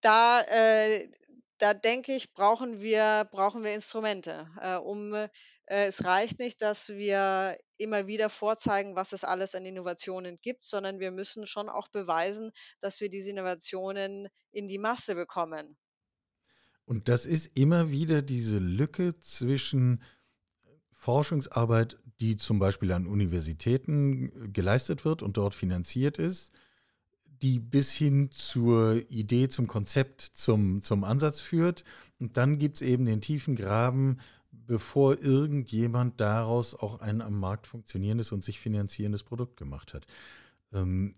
da, 0.00 0.40
äh, 0.42 1.08
da 1.58 1.74
denke 1.74 2.14
ich, 2.14 2.32
brauchen 2.32 2.80
wir, 2.80 3.28
brauchen 3.30 3.64
wir 3.64 3.74
Instrumente, 3.74 4.48
äh, 4.60 4.76
um 4.76 5.14
äh, 5.14 5.28
es 5.66 6.04
reicht 6.04 6.38
nicht, 6.38 6.62
dass 6.62 6.90
wir 6.90 7.58
immer 7.78 8.06
wieder 8.06 8.30
vorzeigen, 8.30 8.96
was 8.96 9.12
es 9.12 9.24
alles 9.24 9.54
an 9.54 9.64
Innovationen 9.64 10.36
gibt, 10.40 10.64
sondern 10.64 10.98
wir 11.00 11.10
müssen 11.10 11.46
schon 11.46 11.68
auch 11.68 11.88
beweisen, 11.88 12.52
dass 12.80 13.00
wir 13.00 13.08
diese 13.08 13.30
Innovationen 13.30 14.28
in 14.52 14.66
die 14.66 14.78
Masse 14.78 15.14
bekommen. 15.14 15.76
Und 16.84 17.08
das 17.08 17.26
ist 17.26 17.56
immer 17.56 17.90
wieder 17.90 18.22
diese 18.22 18.58
Lücke 18.58 19.20
zwischen 19.20 20.02
Forschungsarbeit, 20.92 21.98
die 22.20 22.36
zum 22.36 22.58
Beispiel 22.58 22.92
an 22.92 23.06
Universitäten 23.06 24.52
geleistet 24.52 25.04
wird 25.04 25.22
und 25.22 25.36
dort 25.36 25.54
finanziert 25.54 26.18
ist, 26.18 26.52
die 27.42 27.58
bis 27.58 27.92
hin 27.92 28.30
zur 28.30 29.02
Idee, 29.10 29.48
zum 29.48 29.66
Konzept, 29.66 30.22
zum, 30.22 30.80
zum 30.80 31.04
Ansatz 31.04 31.40
führt. 31.40 31.84
Und 32.18 32.36
dann 32.36 32.58
gibt 32.58 32.76
es 32.76 32.82
eben 32.82 33.04
den 33.04 33.20
tiefen 33.20 33.56
Graben, 33.56 34.18
bevor 34.66 35.20
irgendjemand 35.20 36.20
daraus 36.20 36.74
auch 36.74 37.00
ein 37.00 37.20
am 37.20 37.38
Markt 37.38 37.66
funktionierendes 37.66 38.32
und 38.32 38.44
sich 38.44 38.60
finanzierendes 38.60 39.22
Produkt 39.22 39.56
gemacht 39.56 39.94
hat. 39.94 40.06
Ähm, 40.72 41.14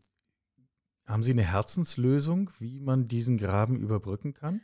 haben 1.07 1.23
Sie 1.23 1.33
eine 1.33 1.51
Herzenslösung, 1.51 2.51
wie 2.59 2.81
man 2.81 3.09
diesen 3.09 3.39
Graben 3.39 3.77
überbrücken 3.77 4.35
kann? 4.35 4.61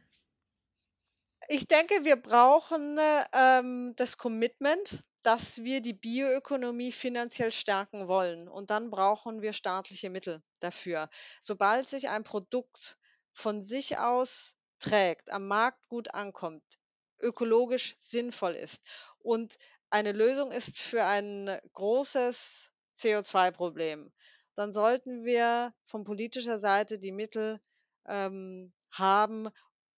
Ich 1.49 1.67
denke, 1.67 2.05
wir 2.05 2.17
brauchen, 2.17 2.99
ähm, 3.33 3.95
das 3.97 4.17
Commitment, 4.17 5.05
dass 5.23 5.63
wir 5.63 5.81
die 5.81 5.95
Bioökonomie 5.95 6.93
finanziell 6.93 7.51
stärken 7.51 8.09
wollen. 8.09 8.49
Und 8.49 8.71
dann 8.71 8.91
brauchen 8.91 9.43
wir 9.43 9.53
staatliche 9.53 10.11
Mittel 10.11 10.43
dafür. 10.61 11.09
Sobald 11.41 11.89
sich 11.89 12.11
ein 12.11 12.25
Produkt 12.25 12.99
von 13.33 13.63
sich 13.63 13.99
aus 13.99 14.57
trägt, 14.79 15.33
am 15.33 15.49
Markt 15.49 15.89
gut 15.89 16.13
ankommt, 16.15 16.63
ökologisch 17.25 17.97
sinnvoll 17.99 18.55
ist. 18.55 18.83
Und 19.19 19.59
eine 19.91 20.13
Lösung 20.13 20.53
ist 20.53 20.79
für 20.79 21.05
ein 21.05 21.51
großes 21.73 22.71
CO2-Problem, 22.97 24.13
dann 24.57 24.73
sollten 24.73 25.25
wir 25.25 25.75
von 25.85 26.05
politischer 26.05 26.59
Seite 26.59 26.99
die 26.99 27.13
Mittel 27.13 27.61
ähm, 28.07 28.73
haben, 28.91 29.49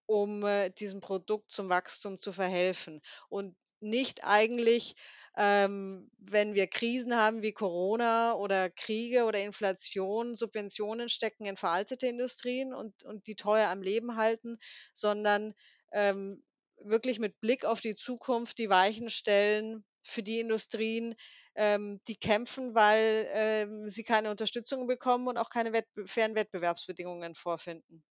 um 0.07 0.45
äh, 0.45 0.71
diesem 0.71 1.01
Produkt 1.01 1.51
zum 1.51 1.69
Wachstum 1.69 2.19
zu 2.19 2.33
verhelfen. 2.33 3.01
Und 3.29 3.57
nicht 3.81 4.25
eigentlich, 4.25 4.95
ähm, 5.37 6.11
wenn 6.19 6.55
wir 6.55 6.67
Krisen 6.67 7.15
haben 7.15 7.43
wie 7.43 7.53
Corona 7.53 8.35
oder 8.35 8.71
Kriege 8.71 9.25
oder 9.25 9.43
Inflation, 9.43 10.35
Subventionen 10.35 11.09
stecken 11.09 11.45
in 11.45 11.57
veraltete 11.59 12.07
Industrien 12.07 12.73
und, 12.73 13.05
und 13.05 13.27
die 13.27 13.37
teuer 13.37 13.69
am 13.69 13.83
Leben 13.83 14.17
halten, 14.17 14.59
sondern 14.95 15.53
ähm, 15.93 16.43
wirklich 16.83 17.19
mit 17.19 17.41
Blick 17.41 17.65
auf 17.65 17.81
die 17.81 17.95
Zukunft 17.95 18.59
die 18.59 18.69
Weichen 18.69 19.11
stellen 19.11 19.85
für 20.03 20.23
die 20.23 20.41
Industrien, 20.41 21.15
ähm, 21.55 22.01
die 22.09 22.17
kämpfen, 22.17 22.75
weil 22.75 23.27
ähm, 23.33 23.89
sie 23.89 24.05
keine 24.05 24.31
Unterstützung 24.31 24.87
bekommen 24.87 25.27
und 25.29 25.37
auch 25.37 25.51
keine 25.51 25.73
Wettbe 25.73 26.07
fairen 26.07 26.35
Wettbewerbsbedingungen 26.35 27.35
vorfinden. 27.35 28.05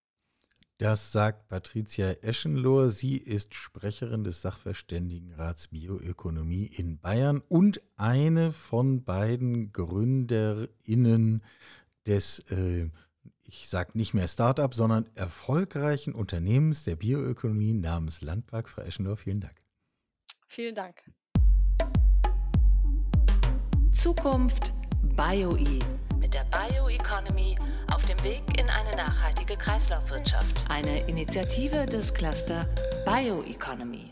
Das 0.77 1.13
sagt 1.13 1.47
Patricia 1.47 2.11
Eschenlohr. 2.21 2.89
Sie 2.89 3.15
ist 3.15 3.55
Sprecherin 3.55 4.25
des 4.25 4.41
Sachverständigenrats 4.41 5.69
Bioökonomie 5.69 6.65
in 6.65 6.99
Bayern 6.99 7.41
und 7.47 7.81
eine 7.95 8.51
von 8.51 9.05
beiden 9.05 9.71
GründerInnen 9.71 11.45
des, 12.05 12.39
äh, 12.51 12.89
ich 13.47 13.69
sage 13.69 13.91
nicht 13.93 14.13
mehr 14.13 14.27
Startup, 14.27 14.73
sondern 14.73 15.05
erfolgreichen 15.15 16.13
Unternehmens 16.13 16.83
der 16.83 16.95
Bioökonomie 16.95 17.73
namens 17.73 18.21
Landpark. 18.21 18.69
Frau 18.69 18.81
Eschenlohr, 18.81 19.17
vielen 19.17 19.41
Dank. 19.41 19.55
Vielen 20.47 20.75
Dank. 20.75 20.95
Zukunft 23.91 24.73
BioE 25.15 25.79
mit 26.19 26.33
der 26.33 26.45
Bioeconomy 26.45 27.57
auf 27.93 28.01
dem 28.03 28.21
Weg 28.23 28.43
in 28.57 28.69
eine 28.69 28.91
nachhaltige 28.91 29.57
Kreislaufwirtschaft. 29.57 30.65
Eine 30.69 31.07
Initiative 31.07 31.85
des 31.85 32.13
Cluster 32.13 32.67
Bioeconomy. 33.05 34.11